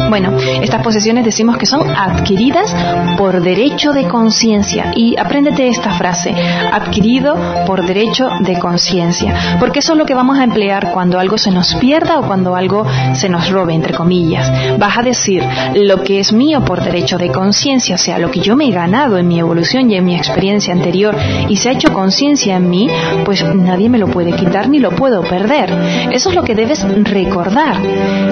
Bueno, 0.10 0.36
estas 0.62 0.82
posesiones 0.82 1.24
decimos 1.24 1.58
que 1.58 1.68
son 1.68 1.88
adquiridas 1.88 2.76
por 3.18 3.42
derecho 3.42 3.94
de 3.94 4.08
conciencia. 4.08 4.92
Y 4.96 5.16
apréndete 5.18 5.68
esta 5.68 5.92
frase, 5.92 6.34
adquirido 6.72 7.36
por 7.68 7.86
derecho 7.86 8.28
de 8.40 8.58
conciencia. 8.58 9.58
Porque 9.60 9.80
eso 9.80 9.94
es 9.94 10.00
lo 10.00 10.06
que 10.06 10.16
vamos 10.16 10.40
a 10.40 10.44
emplear 10.44 10.92
cuando 10.94 11.20
algo 11.20 11.38
se 11.38 11.52
nos 11.52 11.76
pierda 11.76 12.20
o 12.20 12.24
cuando 12.24 12.56
algo 12.56 12.86
se 13.14 13.30
nos 13.30 13.50
robe, 13.52 13.76
entre 13.76 13.94
comillas. 13.94 14.52
Vas 14.80 14.98
a 14.98 15.04
decir, 15.04 15.44
lo 15.76 16.04
que 16.04 16.20
es 16.20 16.34
mío 16.34 16.66
por 16.66 16.84
derecho 16.84 17.18
de 17.18 17.32
conciencia, 17.32 17.98
sea, 17.98 18.18
lo 18.18 18.32
que 18.32 18.40
yo 18.40 18.56
me 18.56 18.68
he 18.68 18.72
ganado 18.72 19.18
en 19.18 19.28
mi 19.28 19.40
evolución 19.40 19.92
y 19.92 19.96
en 19.96 20.06
mi 20.06 20.16
experiencia 20.16 20.74
anterior 20.74 21.16
y 21.48 21.56
se 21.58 21.70
ha 21.70 21.74
hecho 21.74 21.94
conciencia 21.94 22.56
en 22.56 22.70
mí, 22.70 22.90
pues 23.26 23.44
nadie 23.44 23.90
me 23.90 24.00
lo 24.00 24.08
puede 24.08 24.34
quitar 24.34 24.70
ni 24.70 24.80
lo 24.80 24.92
puedo 24.92 25.22
perder. 25.22 25.72
Eso 26.12 26.30
es 26.30 26.36
lo 26.36 26.44
que 26.44 26.56
debes 26.56 26.84
recordar. 27.04 27.78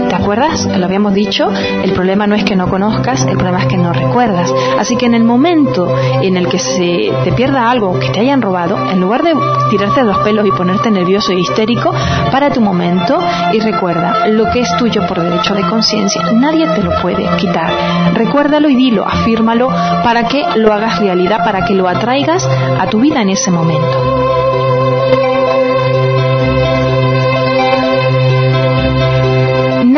¿Te 0.10 0.16
acuerdas? 0.16 0.66
Lo 0.66 0.86
habíamos 0.86 1.14
dicho 1.14 1.52
El 1.84 1.94
problema 1.94 2.28
no 2.28 2.36
es 2.36 2.44
que 2.44 2.56
no 2.56 2.68
conozcas, 2.70 3.26
el 3.26 3.38
problema 3.38 3.60
es 3.60 3.68
que 3.68 3.78
no 3.78 3.94
recuerdas. 3.94 4.54
Así 4.80 4.96
que 4.96 5.06
en 5.06 5.14
el 5.14 5.24
momento 5.24 5.88
en 6.22 6.38
el 6.38 6.48
que 6.48 6.60
se 6.60 7.12
te 7.24 7.32
pierda 7.34 7.70
algo, 7.70 8.00
que 8.00 8.10
te 8.10 8.20
hayan 8.20 8.42
robado, 8.42 8.78
en 8.90 9.00
lugar 9.00 9.24
de 9.24 9.34
tirarte 9.70 10.04
los 10.04 10.18
pelos 10.20 10.46
y 10.46 10.52
ponerte 10.52 10.92
nervioso 10.92 11.32
e 11.32 11.40
histérico, 11.40 11.94
para 12.32 12.50
tu 12.50 12.62
momento 12.62 13.20
y 13.54 13.60
recuerda, 13.60 14.28
lo 14.28 14.46
que 14.52 14.62
es 14.62 14.78
tuyo 14.78 15.06
por 15.08 15.22
derecho 15.22 15.54
de 15.56 15.64
conciencia, 15.64 16.22
nadie 16.34 16.68
te 16.68 16.84
lo 16.84 16.92
puede 17.02 17.28
quitar. 17.38 17.72
Recuérdalo 18.14 18.70
y 18.70 18.76
dilo, 18.76 19.06
afírmalo 19.06 19.70
para 20.04 20.28
que 20.28 20.44
lo 20.56 20.74
hagas 20.74 21.00
realidad, 21.00 21.44
para 21.44 21.66
que 21.66 21.74
lo 21.74 21.88
atraigas 21.88 22.48
a 22.80 22.88
tu 22.88 23.00
vida 23.00 23.22
en 23.22 23.30
ese 23.30 23.52
momento. 23.52 24.47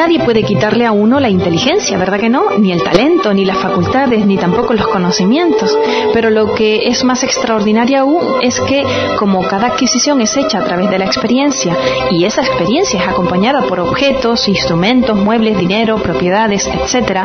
Nadie 0.09 0.25
puede 0.25 0.41
quitarle 0.41 0.87
a 0.87 0.91
uno 0.91 1.19
la 1.19 1.29
inteligencia, 1.29 1.95
¿verdad 1.95 2.19
que 2.19 2.29
no? 2.29 2.57
Ni 2.57 2.71
el 2.71 2.81
talento, 2.81 3.31
ni 3.31 3.45
las 3.45 3.59
facultades, 3.59 4.25
ni 4.25 4.37
tampoco 4.37 4.73
los 4.73 4.87
conocimientos. 4.87 5.77
Pero 6.11 6.31
lo 6.31 6.55
que 6.55 6.87
es 6.87 7.03
más 7.03 7.23
extraordinario 7.23 7.99
aún 7.99 8.19
es 8.41 8.59
que 8.61 8.83
como 9.19 9.43
cada 9.43 9.67
adquisición 9.67 10.19
es 10.21 10.35
hecha 10.35 10.57
a 10.57 10.63
través 10.63 10.89
de 10.89 10.97
la 10.97 11.05
experiencia 11.05 11.77
y 12.09 12.25
esa 12.25 12.41
experiencia 12.41 12.99
es 12.99 13.07
acompañada 13.07 13.61
por 13.67 13.79
objetos, 13.79 14.47
instrumentos, 14.47 15.15
muebles, 15.15 15.59
dinero, 15.59 15.97
propiedades, 15.97 16.67
etc., 16.67 17.19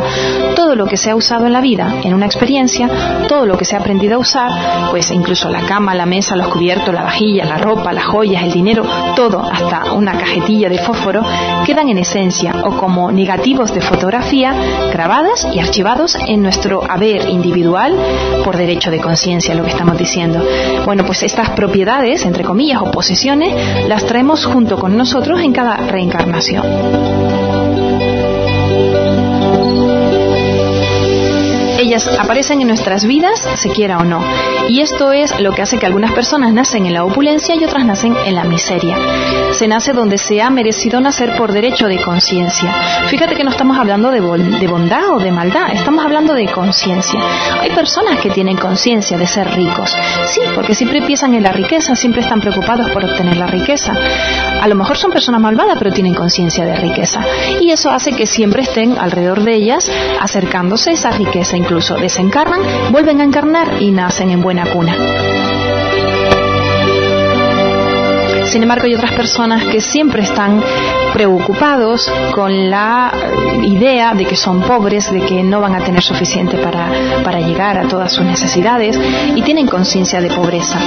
todo 0.54 0.76
lo 0.76 0.84
que 0.84 0.98
se 0.98 1.10
ha 1.10 1.16
usado 1.16 1.46
en 1.46 1.54
la 1.54 1.62
vida, 1.62 2.00
en 2.02 2.12
una 2.12 2.26
experiencia, 2.26 2.90
todo 3.28 3.46
lo 3.46 3.56
que 3.56 3.64
se 3.64 3.76
ha 3.76 3.78
aprendido 3.78 4.16
a 4.16 4.18
usar, 4.18 4.90
pues 4.90 5.10
incluso 5.10 5.48
la 5.48 5.62
cama, 5.62 5.94
la 5.94 6.04
mesa, 6.04 6.36
los 6.36 6.48
cubiertos, 6.48 6.92
la 6.92 7.04
vajilla, 7.04 7.46
la 7.46 7.56
ropa, 7.56 7.94
las 7.94 8.04
joyas, 8.04 8.42
el 8.42 8.52
dinero, 8.52 8.84
todo, 9.16 9.40
hasta 9.40 9.94
una 9.94 10.18
cajetilla 10.18 10.68
de 10.68 10.76
fósforo, 10.80 11.22
quedan 11.64 11.88
en 11.88 11.96
esencia 11.96 12.52
o 12.62 12.73
como 12.78 13.10
negativos 13.10 13.72
de 13.72 13.80
fotografía 13.80 14.54
grabadas 14.92 15.46
y 15.52 15.58
archivados 15.58 16.16
en 16.26 16.42
nuestro 16.42 16.82
haber 16.88 17.28
individual 17.28 17.96
por 18.44 18.56
derecho 18.56 18.90
de 18.90 19.00
conciencia, 19.00 19.54
lo 19.54 19.64
que 19.64 19.70
estamos 19.70 19.98
diciendo. 19.98 20.42
Bueno, 20.84 21.04
pues 21.04 21.22
estas 21.22 21.50
propiedades, 21.50 22.24
entre 22.24 22.44
comillas, 22.44 22.80
o 22.82 22.90
posesiones, 22.90 23.88
las 23.88 24.04
traemos 24.04 24.44
junto 24.44 24.78
con 24.78 24.96
nosotros 24.96 25.40
en 25.40 25.52
cada 25.52 25.76
reencarnación. 25.76 27.63
Ellas 31.94 32.18
aparecen 32.18 32.60
en 32.60 32.66
nuestras 32.66 33.04
vidas, 33.04 33.46
se 33.54 33.68
quiera 33.68 33.98
o 33.98 34.04
no. 34.04 34.20
Y 34.68 34.80
esto 34.80 35.12
es 35.12 35.38
lo 35.40 35.52
que 35.52 35.62
hace 35.62 35.78
que 35.78 35.86
algunas 35.86 36.12
personas 36.12 36.52
nacen 36.52 36.86
en 36.86 36.94
la 36.94 37.04
opulencia 37.04 37.54
y 37.54 37.62
otras 37.62 37.84
nacen 37.84 38.16
en 38.26 38.34
la 38.34 38.42
miseria. 38.42 38.96
Se 39.52 39.68
nace 39.68 39.92
donde 39.92 40.18
se 40.18 40.42
ha 40.42 40.50
merecido 40.50 41.00
nacer 41.00 41.36
por 41.36 41.52
derecho 41.52 41.86
de 41.86 41.98
conciencia. 41.98 42.74
Fíjate 43.06 43.36
que 43.36 43.44
no 43.44 43.50
estamos 43.50 43.78
hablando 43.78 44.10
de, 44.10 44.20
de 44.20 44.66
bondad 44.66 45.08
o 45.12 45.20
de 45.20 45.30
maldad, 45.30 45.72
estamos 45.72 46.04
hablando 46.04 46.34
de 46.34 46.46
conciencia. 46.46 47.20
Hay 47.60 47.70
personas 47.70 48.18
que 48.18 48.30
tienen 48.30 48.56
conciencia 48.56 49.16
de 49.16 49.26
ser 49.26 49.48
ricos. 49.54 49.96
Sí, 50.26 50.40
porque 50.52 50.74
siempre 50.74 51.00
piensan 51.02 51.34
en 51.34 51.44
la 51.44 51.52
riqueza, 51.52 51.94
siempre 51.94 52.22
están 52.22 52.40
preocupados 52.40 52.90
por 52.90 53.04
obtener 53.04 53.36
la 53.36 53.46
riqueza. 53.46 53.92
A 54.60 54.66
lo 54.66 54.74
mejor 54.74 54.96
son 54.96 55.12
personas 55.12 55.40
malvadas, 55.40 55.76
pero 55.78 55.92
tienen 55.92 56.14
conciencia 56.14 56.64
de 56.64 56.74
riqueza. 56.74 57.20
Y 57.60 57.70
eso 57.70 57.90
hace 57.90 58.12
que 58.12 58.26
siempre 58.26 58.62
estén 58.62 58.98
alrededor 58.98 59.44
de 59.44 59.54
ellas 59.54 59.88
acercándose 60.20 60.92
esa 60.92 61.12
riqueza 61.12 61.56
incluso 61.56 61.83
desencarnan, 61.92 62.92
vuelven 62.92 63.20
a 63.20 63.24
encarnar 63.24 63.82
y 63.82 63.90
nacen 63.90 64.30
en 64.30 64.40
buena 64.40 64.64
cuna. 64.72 64.96
Sin 68.54 68.62
embargo, 68.62 68.86
hay 68.86 68.94
otras 68.94 69.10
personas 69.14 69.64
que 69.64 69.80
siempre 69.80 70.22
están 70.22 70.62
preocupados 71.12 72.08
con 72.32 72.70
la 72.70 73.12
idea 73.64 74.14
de 74.14 74.26
que 74.26 74.36
son 74.36 74.62
pobres, 74.62 75.10
de 75.10 75.22
que 75.22 75.42
no 75.42 75.60
van 75.60 75.74
a 75.74 75.80
tener 75.80 76.00
suficiente 76.00 76.58
para, 76.58 76.88
para 77.24 77.40
llegar 77.40 77.76
a 77.78 77.88
todas 77.88 78.12
sus 78.12 78.24
necesidades 78.24 78.96
y 79.34 79.42
tienen 79.42 79.66
conciencia 79.66 80.20
de 80.20 80.28
pobreza. 80.28 80.78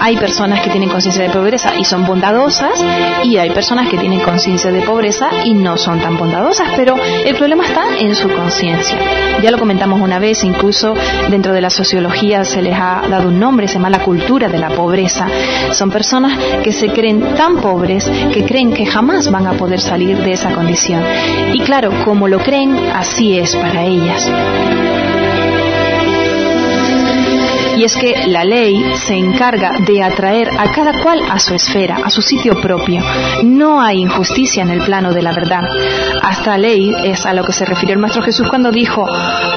Hay 0.00 0.16
personas 0.16 0.60
que 0.60 0.70
tienen 0.70 0.90
conciencia 0.90 1.24
de 1.24 1.30
pobreza 1.30 1.72
y 1.76 1.84
son 1.84 2.06
bondadosas 2.06 2.84
y 3.24 3.36
hay 3.36 3.50
personas 3.50 3.88
que 3.88 3.98
tienen 3.98 4.20
conciencia 4.20 4.70
de 4.70 4.82
pobreza 4.82 5.28
y 5.44 5.54
no 5.54 5.76
son 5.76 6.00
tan 6.00 6.16
bondadosas, 6.16 6.68
pero 6.76 6.94
el 7.24 7.34
problema 7.34 7.64
está 7.64 7.98
en 7.98 8.14
su 8.14 8.28
conciencia. 8.28 8.96
Ya 9.42 9.50
lo 9.50 9.58
comentamos 9.58 10.00
una 10.00 10.20
vez, 10.20 10.44
incluso 10.44 10.94
dentro 11.30 11.52
de 11.52 11.62
la 11.62 11.70
sociología 11.70 12.44
se 12.44 12.62
les 12.62 12.78
ha 12.78 13.02
dado 13.08 13.28
un 13.28 13.40
nombre, 13.40 13.66
se 13.66 13.74
llama 13.74 13.90
la 13.90 14.04
cultura 14.04 14.48
de 14.48 14.58
la 14.58 14.68
pobreza. 14.70 15.26
Son 15.72 15.90
personas 15.90 16.38
que 16.62 16.72
se 16.72 16.88
creen 16.88 17.07
tan 17.36 17.60
pobres 17.60 18.10
que 18.32 18.44
creen 18.44 18.72
que 18.72 18.86
jamás 18.86 19.30
van 19.30 19.46
a 19.46 19.52
poder 19.52 19.80
salir 19.80 20.18
de 20.18 20.32
esa 20.32 20.52
condición. 20.54 21.02
Y 21.52 21.60
claro, 21.60 21.90
como 22.04 22.28
lo 22.28 22.38
creen, 22.38 22.76
así 22.94 23.38
es 23.38 23.54
para 23.56 23.84
ellas. 23.84 24.30
Y 27.78 27.84
es 27.84 27.96
que 27.96 28.26
la 28.26 28.44
ley 28.44 28.84
se 28.96 29.14
encarga 29.14 29.70
de 29.86 30.02
atraer 30.02 30.48
a 30.58 30.72
cada 30.72 31.00
cual 31.00 31.20
a 31.30 31.38
su 31.38 31.54
esfera, 31.54 32.00
a 32.04 32.10
su 32.10 32.20
sitio 32.20 32.60
propio. 32.60 33.00
No 33.44 33.80
hay 33.80 34.00
injusticia 34.00 34.64
en 34.64 34.70
el 34.70 34.80
plano 34.80 35.12
de 35.12 35.22
la 35.22 35.32
verdad. 35.32 35.62
Hasta 36.20 36.58
ley 36.58 36.92
es 37.04 37.24
a 37.24 37.34
lo 37.34 37.44
que 37.44 37.52
se 37.52 37.64
refirió 37.64 37.94
el 37.94 38.00
Maestro 38.00 38.22
Jesús 38.22 38.48
cuando 38.48 38.72
dijo, 38.72 39.06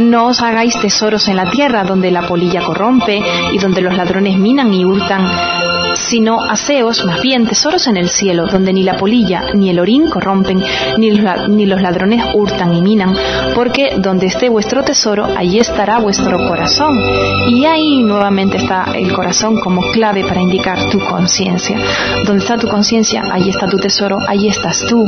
no 0.02 0.28
os 0.28 0.40
hagáis 0.44 0.80
tesoros 0.80 1.28
en 1.30 1.38
la 1.38 1.50
tierra 1.50 1.84
donde 1.84 2.12
la 2.12 2.28
polilla 2.28 2.62
corrompe 2.62 3.20
y 3.54 3.58
donde 3.58 3.82
los 3.82 3.98
ladrones 3.98 4.38
minan 4.38 4.72
y 4.72 4.86
hurtan 4.86 5.71
sino 6.02 6.44
aseos, 6.44 7.06
más 7.06 7.22
bien 7.22 7.46
tesoros 7.48 7.88
en 7.88 7.98
el 7.98 8.10
cielo, 8.10 8.48
donde 8.48 8.74
ni 8.74 8.84
la 8.84 8.98
polilla 8.98 9.42
ni 9.54 9.70
el 9.70 9.80
orín 9.80 10.10
corrompen, 10.10 10.62
ni 10.98 11.12
los, 11.12 11.82
ladrones 11.82 12.24
hurtan 12.34 12.74
y 12.74 12.82
minan, 12.82 13.16
porque 13.56 13.96
donde 13.98 14.28
esté 14.28 14.50
vuestro 14.50 14.84
tesoro, 14.84 15.26
allí 15.38 15.60
estará 15.60 16.00
vuestro 16.00 16.38
corazón. 16.48 17.00
Y 17.50 17.66
ahí 17.66 18.04
nuevamente 18.04 18.58
está 18.58 18.92
el 18.96 19.12
corazón 19.14 19.60
como 19.60 19.82
clave 19.92 20.24
para 20.24 20.42
indicar 20.42 20.90
tu 20.90 21.00
conciencia. 21.00 21.78
Donde 22.26 22.44
está 22.44 22.58
tu 22.58 22.68
conciencia, 22.68 23.24
allí 23.32 23.50
está 23.50 23.68
tu 23.68 23.78
tesoro, 23.78 24.18
allí 24.28 24.48
estás 24.48 24.86
tú. 24.88 25.06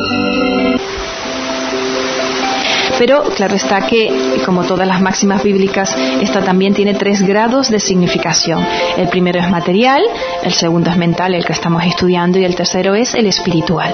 Pero 3.06 3.22
claro 3.36 3.56
está 3.56 3.86
que, 3.86 4.40
como 4.46 4.64
todas 4.64 4.88
las 4.88 5.02
máximas 5.02 5.44
bíblicas, 5.44 5.94
esta 6.22 6.42
también 6.42 6.74
tiene 6.74 6.94
tres 6.94 7.22
grados 7.22 7.70
de 7.70 7.78
significación. 7.78 8.66
El 8.96 9.10
primero 9.10 9.42
es 9.42 9.50
material, 9.50 10.02
el 10.42 10.54
segundo 10.54 10.90
es 10.90 10.96
mental, 10.96 11.36
el 11.36 11.44
que 11.44 11.52
estamos 11.52 11.84
estudiando, 11.84 12.40
y 12.40 12.46
el 12.46 12.56
tercero 12.56 12.96
es 12.96 13.14
el 13.14 13.26
espiritual. 13.26 13.94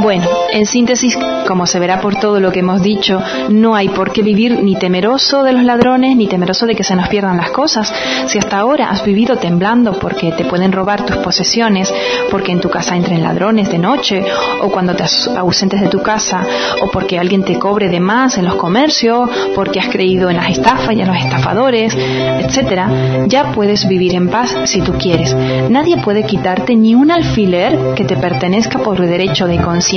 Bueno, 0.00 0.26
en 0.50 0.64
síntesis, 0.64 1.18
como 1.46 1.66
se 1.66 1.78
verá 1.78 2.00
por 2.00 2.16
todo 2.16 2.40
lo 2.40 2.50
que 2.50 2.60
hemos 2.60 2.80
dicho, 2.80 3.20
no 3.50 3.74
hay 3.74 3.90
por 3.90 4.12
qué 4.12 4.22
vivir 4.22 4.62
ni 4.62 4.74
temeroso 4.76 5.42
de 5.42 5.52
los 5.52 5.62
ladrones, 5.62 6.16
ni 6.16 6.26
temeroso 6.26 6.64
de 6.64 6.74
que 6.74 6.84
se 6.84 6.96
nos 6.96 7.06
pierdan 7.08 7.36
las 7.36 7.50
cosas. 7.50 7.92
Si 8.26 8.38
hasta 8.38 8.58
ahora 8.58 8.88
has 8.88 9.04
vivido 9.04 9.36
temblando 9.36 9.98
porque 9.98 10.32
te 10.32 10.46
pueden 10.46 10.72
robar 10.72 11.04
tus 11.04 11.16
posesiones, 11.18 11.92
porque 12.30 12.50
en 12.50 12.60
tu 12.60 12.70
casa 12.70 12.96
entren 12.96 13.22
ladrones 13.22 13.70
de 13.70 13.76
noche, 13.76 14.24
o 14.62 14.70
cuando 14.70 14.96
te 14.96 15.04
ausentes 15.36 15.82
de 15.82 15.88
tu 15.88 16.00
casa, 16.00 16.46
o 16.80 16.90
porque 16.90 17.18
alguien 17.18 17.44
te 17.44 17.58
cobre 17.58 17.90
de 17.90 18.00
más 18.00 18.38
en 18.38 18.46
los 18.46 18.54
comercios, 18.54 19.28
porque 19.54 19.80
has 19.80 19.88
creído 19.88 20.30
en 20.30 20.36
las 20.36 20.48
estafas 20.48 20.96
y 20.96 21.02
en 21.02 21.08
los 21.08 21.16
estafadores, 21.18 21.94
etcétera, 21.94 23.26
ya 23.26 23.52
puedes 23.52 23.86
vivir 23.86 24.14
en 24.14 24.30
paz 24.30 24.56
si 24.64 24.80
tú 24.80 24.94
quieres. 24.94 25.36
Nadie 25.68 25.98
puede 25.98 26.24
quitarte 26.24 26.74
ni 26.74 26.94
un 26.94 27.10
alfiler 27.10 27.94
que 27.94 28.04
te 28.04 28.16
pertenezca 28.16 28.78
por 28.78 28.98
derecho 28.98 29.46
de 29.46 29.58
conciencia 29.58 29.89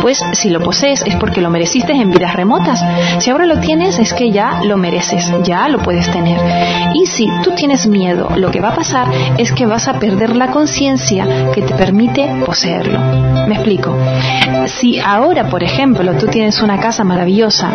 pues 0.00 0.24
si 0.32 0.48
lo 0.48 0.60
posees 0.60 1.02
es 1.06 1.16
porque 1.16 1.40
lo 1.40 1.50
mereciste 1.50 1.92
en 1.92 2.10
vidas 2.10 2.34
remotas. 2.34 2.82
Si 3.18 3.30
ahora 3.30 3.46
lo 3.46 3.60
tienes 3.60 3.98
es 3.98 4.14
que 4.14 4.30
ya 4.30 4.60
lo 4.64 4.76
mereces, 4.76 5.30
ya 5.42 5.68
lo 5.68 5.78
puedes 5.78 6.10
tener. 6.10 6.38
Y 6.94 7.06
si 7.06 7.28
tú 7.42 7.54
tienes 7.54 7.86
miedo, 7.86 8.30
lo 8.36 8.50
que 8.50 8.60
va 8.60 8.68
a 8.68 8.74
pasar 8.74 9.08
es 9.38 9.52
que 9.52 9.66
vas 9.66 9.88
a 9.88 9.98
perder 9.98 10.36
la 10.36 10.48
conciencia 10.48 11.50
que 11.52 11.62
te 11.62 11.74
permite 11.74 12.28
poseerlo. 12.44 13.00
Me 13.46 13.54
explico. 13.54 13.96
Si 14.66 14.98
ahora, 14.98 15.48
por 15.48 15.62
ejemplo, 15.62 16.14
tú 16.14 16.26
tienes 16.28 16.62
una 16.62 16.78
casa 16.78 17.04
maravillosa 17.04 17.70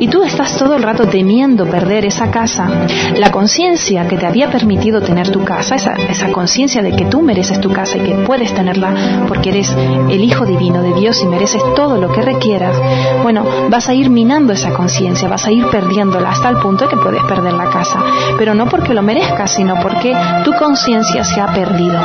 y 0.00 0.08
tú 0.08 0.22
estás 0.22 0.56
todo 0.56 0.74
el 0.74 0.82
rato 0.82 1.06
temiendo 1.06 1.66
perder 1.66 2.04
esa 2.04 2.30
casa, 2.30 2.68
la 3.16 3.30
conciencia 3.30 4.08
que 4.08 4.16
te 4.16 4.26
había 4.26 4.50
permitido 4.50 5.00
tener 5.00 5.30
tu 5.30 5.44
casa, 5.44 5.76
esa, 5.76 5.92
esa 5.92 6.32
conciencia 6.32 6.82
de 6.82 6.92
que 6.92 7.04
tú 7.04 7.22
mereces 7.22 7.60
tu 7.60 7.70
casa 7.70 7.98
y 7.98 8.00
que 8.00 8.14
puedes 8.26 8.54
tenerla 8.54 9.24
porque 9.28 9.50
eres 9.50 9.70
el 10.08 10.24
Hijo 10.24 10.46
Divino, 10.46 10.79
de 10.80 10.94
Dios 10.94 11.20
y 11.22 11.26
mereces 11.26 11.62
todo 11.74 11.96
lo 11.96 12.10
que 12.10 12.22
requieras, 12.22 12.76
bueno, 13.22 13.44
vas 13.68 13.88
a 13.88 13.94
ir 13.94 14.10
minando 14.10 14.52
esa 14.52 14.72
conciencia, 14.72 15.28
vas 15.28 15.46
a 15.46 15.52
ir 15.52 15.66
perdiéndola 15.68 16.30
hasta 16.30 16.48
el 16.48 16.56
punto 16.56 16.88
que 16.88 16.96
puedes 16.96 17.22
perder 17.24 17.52
la 17.52 17.70
casa. 17.70 18.00
Pero 18.38 18.54
no 18.54 18.66
porque 18.66 18.94
lo 18.94 19.02
merezcas, 19.02 19.52
sino 19.54 19.76
porque 19.80 20.14
tu 20.44 20.52
conciencia 20.54 21.24
se 21.24 21.40
ha 21.40 21.52
perdido. 21.52 21.98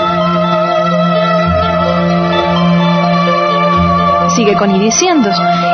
sigue 4.35 4.55
con 4.55 4.69
y 4.69 4.79
diciendo, 4.79 5.29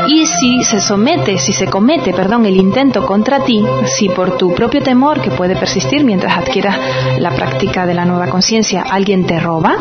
y 0.08 0.26
si 0.28 0.64
se 0.64 0.80
somete, 0.80 1.40
si 1.40 1.52
se 1.52 1.66
comete, 1.66 2.14
perdón, 2.14 2.46
el 2.46 2.58
intento 2.58 3.04
contra 3.08 3.44
ti, 3.44 3.66
si 3.86 4.08
por 4.08 4.38
tu 4.38 4.54
propio 4.54 4.84
temor 4.84 5.20
que 5.20 5.32
puede 5.32 5.56
persistir 5.56 6.04
mientras 6.04 6.38
adquieras 6.38 6.78
la 7.18 7.32
práctica 7.32 7.88
de 7.88 7.96
la 7.96 8.06
nueva 8.06 8.28
conciencia, 8.28 8.84
alguien 8.84 9.26
te 9.26 9.40
roba 9.40 9.76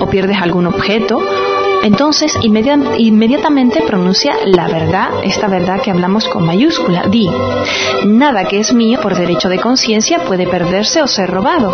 o 0.00 0.06
pierdes 0.06 0.40
algún 0.40 0.68
objeto 0.68 1.18
Entonces, 1.82 2.36
inmediatamente 2.42 3.82
pronuncia 3.82 4.34
la 4.44 4.68
verdad, 4.68 5.08
esta 5.22 5.48
verdad 5.48 5.80
que 5.80 5.90
hablamos 5.90 6.28
con 6.28 6.44
mayúscula. 6.44 7.04
Di, 7.08 7.28
nada 8.04 8.44
que 8.44 8.60
es 8.60 8.72
mío 8.72 9.00
por 9.00 9.16
derecho 9.16 9.48
de 9.48 9.58
conciencia 9.58 10.24
puede 10.24 10.46
perderse 10.46 11.02
o 11.02 11.06
ser 11.06 11.30
robado. 11.30 11.72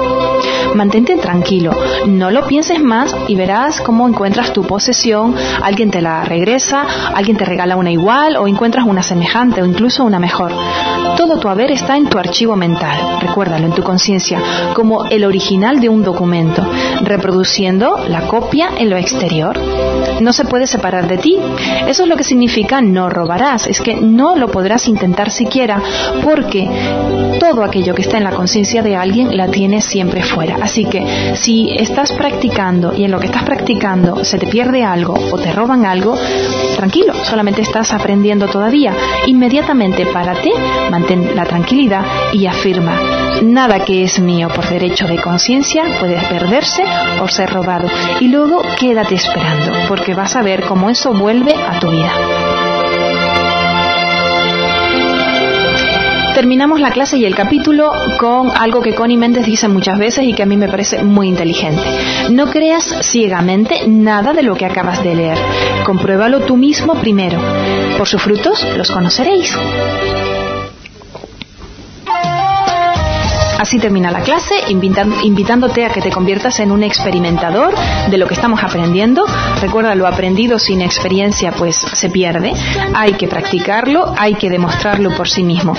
Mantente 0.74 1.16
tranquilo, 1.16 1.72
no 2.06 2.30
lo 2.30 2.46
pienses 2.46 2.82
más 2.82 3.14
y 3.28 3.34
verás 3.34 3.80
cómo 3.80 4.06
encuentras 4.06 4.52
tu 4.52 4.62
posesión, 4.62 5.34
alguien 5.62 5.90
te 5.90 6.02
la 6.02 6.24
regresa, 6.24 6.86
alguien 7.14 7.36
te 7.36 7.44
regala 7.44 7.76
una 7.76 7.90
igual 7.90 8.36
o 8.36 8.46
encuentras 8.46 8.86
una 8.86 9.02
semejante 9.02 9.62
o 9.62 9.66
incluso 9.66 10.04
una 10.04 10.18
mejor. 10.18 10.52
Todo 11.16 11.38
tu 11.38 11.48
haber 11.48 11.70
está 11.70 11.96
en 11.96 12.08
tu 12.08 12.18
archivo 12.18 12.56
mental, 12.56 13.18
recuérdalo, 13.20 13.66
en 13.66 13.72
tu 13.72 13.82
conciencia, 13.82 14.38
como 14.74 15.06
el 15.06 15.24
original 15.24 15.80
de 15.80 15.88
un 15.88 16.02
documento, 16.02 16.62
reproduciendo 17.02 17.96
la 18.08 18.28
copia 18.28 18.70
en 18.76 18.90
lo 18.90 18.96
exterior. 18.96 19.58
No 20.20 20.32
se 20.32 20.44
puede 20.44 20.66
separar 20.66 21.08
de 21.08 21.18
ti. 21.18 21.38
Eso 21.86 22.02
es 22.02 22.08
lo 22.08 22.16
que 22.16 22.24
significa 22.24 22.80
no 22.80 23.08
robarás, 23.08 23.66
es 23.66 23.80
que 23.80 23.94
no 23.94 24.36
lo 24.36 24.48
podrás 24.48 24.88
intentar 24.88 25.30
siquiera 25.30 25.80
porque 26.22 26.68
todo 27.38 27.62
aquello 27.62 27.94
que 27.94 28.02
está 28.02 28.18
en 28.18 28.24
la 28.24 28.32
conciencia 28.32 28.82
de 28.82 28.96
alguien 28.96 29.36
la 29.36 29.48
tienes 29.48 29.84
siempre 29.84 30.22
fuera. 30.22 30.56
Así 30.60 30.84
que 30.84 31.34
si 31.34 31.70
estás 31.76 32.12
practicando 32.12 32.94
y 32.96 33.04
en 33.04 33.10
lo 33.10 33.20
que 33.20 33.26
estás 33.26 33.44
practicando 33.44 34.24
se 34.24 34.38
te 34.38 34.46
pierde 34.46 34.84
algo 34.84 35.14
o 35.14 35.38
te 35.38 35.52
roban 35.52 35.84
algo, 35.84 36.16
tranquilo, 36.76 37.12
solamente 37.24 37.62
estás 37.62 37.92
aprendiendo 37.92 38.48
todavía. 38.48 38.94
Inmediatamente 39.26 40.06
párate, 40.06 40.50
mantén 40.90 41.34
la 41.34 41.44
tranquilidad 41.44 42.04
y 42.32 42.46
afirma, 42.46 43.25
nada 43.42 43.84
que 43.84 44.04
es 44.04 44.18
mío 44.18 44.48
por 44.54 44.68
derecho 44.68 45.06
de 45.06 45.20
conciencia 45.20 45.84
puede 45.98 46.16
perderse 46.28 46.82
o 47.22 47.28
ser 47.28 47.50
robado. 47.50 47.88
Y 48.20 48.28
luego 48.28 48.62
quédate 48.78 49.14
esperando, 49.14 49.72
porque 49.88 50.14
vas 50.14 50.36
a 50.36 50.42
ver 50.42 50.62
cómo 50.62 50.90
eso 50.90 51.12
vuelve 51.12 51.54
a 51.54 51.78
tu 51.78 51.90
vida. 51.90 52.12
terminamos 56.36 56.80
la 56.80 56.90
clase 56.90 57.16
y 57.16 57.24
el 57.24 57.34
capítulo 57.34 57.90
con 58.18 58.50
algo 58.54 58.82
que 58.82 58.94
Connie 58.94 59.16
Méndez 59.16 59.46
dice 59.46 59.68
muchas 59.68 59.98
veces 59.98 60.22
y 60.22 60.34
que 60.34 60.42
a 60.42 60.46
mí 60.46 60.58
me 60.58 60.68
parece 60.68 61.02
muy 61.02 61.28
inteligente. 61.28 61.82
No 62.30 62.50
creas 62.50 62.94
ciegamente 63.00 63.88
nada 63.88 64.34
de 64.34 64.42
lo 64.42 64.54
que 64.54 64.66
acabas 64.66 65.02
de 65.02 65.14
leer. 65.14 65.38
Compruébalo 65.86 66.40
tú 66.40 66.58
mismo 66.58 66.94
primero. 67.00 67.40
Por 67.96 68.06
sus 68.06 68.20
frutos 68.20 68.66
los 68.76 68.90
conoceréis. 68.90 69.56
Así 73.58 73.78
termina 73.78 74.10
la 74.10 74.20
clase, 74.20 74.54
invitándote 74.68 75.84
a 75.84 75.90
que 75.90 76.00
te 76.00 76.10
conviertas 76.10 76.60
en 76.60 76.70
un 76.70 76.82
experimentador 76.82 77.74
de 78.10 78.18
lo 78.18 78.26
que 78.26 78.34
estamos 78.34 78.62
aprendiendo. 78.62 79.24
Recuerda, 79.60 79.94
lo 79.94 80.06
aprendido 80.06 80.58
sin 80.58 80.82
experiencia 80.82 81.52
pues 81.52 81.76
se 81.76 82.10
pierde. 82.10 82.52
Hay 82.94 83.14
que 83.14 83.28
practicarlo, 83.28 84.12
hay 84.16 84.34
que 84.34 84.50
demostrarlo 84.50 85.14
por 85.16 85.28
sí 85.28 85.42
mismo. 85.42 85.74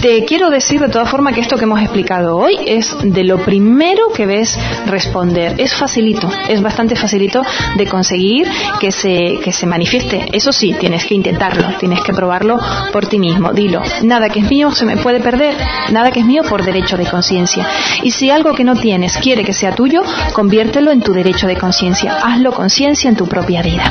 Te 0.00 0.24
quiero 0.24 0.50
decir 0.50 0.80
de 0.80 0.88
todas 0.88 1.08
formas 1.08 1.34
que 1.34 1.40
esto 1.40 1.56
que 1.56 1.64
hemos 1.64 1.80
explicado 1.80 2.36
hoy 2.36 2.58
es 2.66 2.96
de 3.02 3.24
lo 3.24 3.38
primero 3.38 4.08
que 4.14 4.26
ves 4.26 4.58
responder. 4.86 5.60
Es 5.60 5.74
facilito, 5.74 6.28
es 6.48 6.60
bastante 6.60 6.96
facilito 6.96 7.42
de 7.76 7.86
conseguir 7.86 8.48
que 8.80 8.90
se, 8.90 9.38
que 9.42 9.52
se 9.52 9.66
manifieste. 9.66 10.26
Eso 10.32 10.52
sí, 10.52 10.74
tienes 10.78 11.06
que 11.06 11.14
intentarlo, 11.14 11.68
tienes 11.78 12.00
que 12.02 12.12
probarlo 12.12 12.58
por 12.92 13.06
ti 13.06 13.18
mismo. 13.18 13.52
Dilo, 13.52 13.80
nada 14.02 14.28
que 14.28 14.40
es 14.40 14.50
mío 14.50 14.72
se 14.72 14.84
me 14.84 14.96
puede 14.96 15.20
perder, 15.20 15.54
nada 15.90 16.10
que 16.10 16.20
es 16.20 16.26
mío 16.26 16.42
por 16.48 16.64
derecho 16.64 16.96
de 16.96 17.06
conciencia. 17.12 17.64
Y 18.02 18.10
si 18.10 18.30
algo 18.30 18.54
que 18.54 18.64
no 18.64 18.74
tienes 18.74 19.16
quiere 19.18 19.44
que 19.44 19.52
sea 19.52 19.72
tuyo, 19.72 20.02
conviértelo 20.32 20.90
en 20.90 21.00
tu 21.00 21.12
derecho 21.12 21.46
de 21.46 21.56
conciencia. 21.56 22.16
Hazlo 22.24 22.52
conciencia 22.52 23.08
en 23.08 23.16
tu 23.16 23.28
propia 23.28 23.62
vida. 23.62 23.84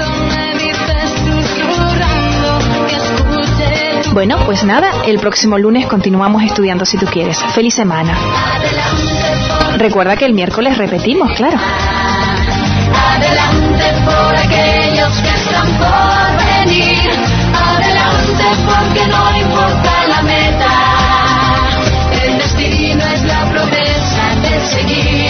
Bueno, 4.14 4.38
pues 4.46 4.66
nada, 4.66 4.92
el 5.08 5.20
próximo 5.20 5.58
lunes 5.58 5.88
continuamos 5.88 6.44
estudiando 6.44 6.84
si 6.84 6.98
tú 6.98 7.06
quieres. 7.06 7.38
Feliz 7.56 7.74
semana. 7.74 8.14
Recuerda 9.78 10.18
que 10.18 10.26
el 10.26 10.34
miércoles 10.34 10.78
repetimos, 10.78 11.32
claro. 11.38 11.58
Adelante 12.94 13.86
por 14.04 14.36
aquellos 14.36 15.22
que 15.22 15.30
están 15.30 15.68
por 15.78 16.46
venir. 16.46 17.10
Adelante 17.54 18.44
porque 18.66 19.08
no 19.08 19.38
importa 19.38 20.08
la. 20.10 20.41
seguir. 24.72 25.21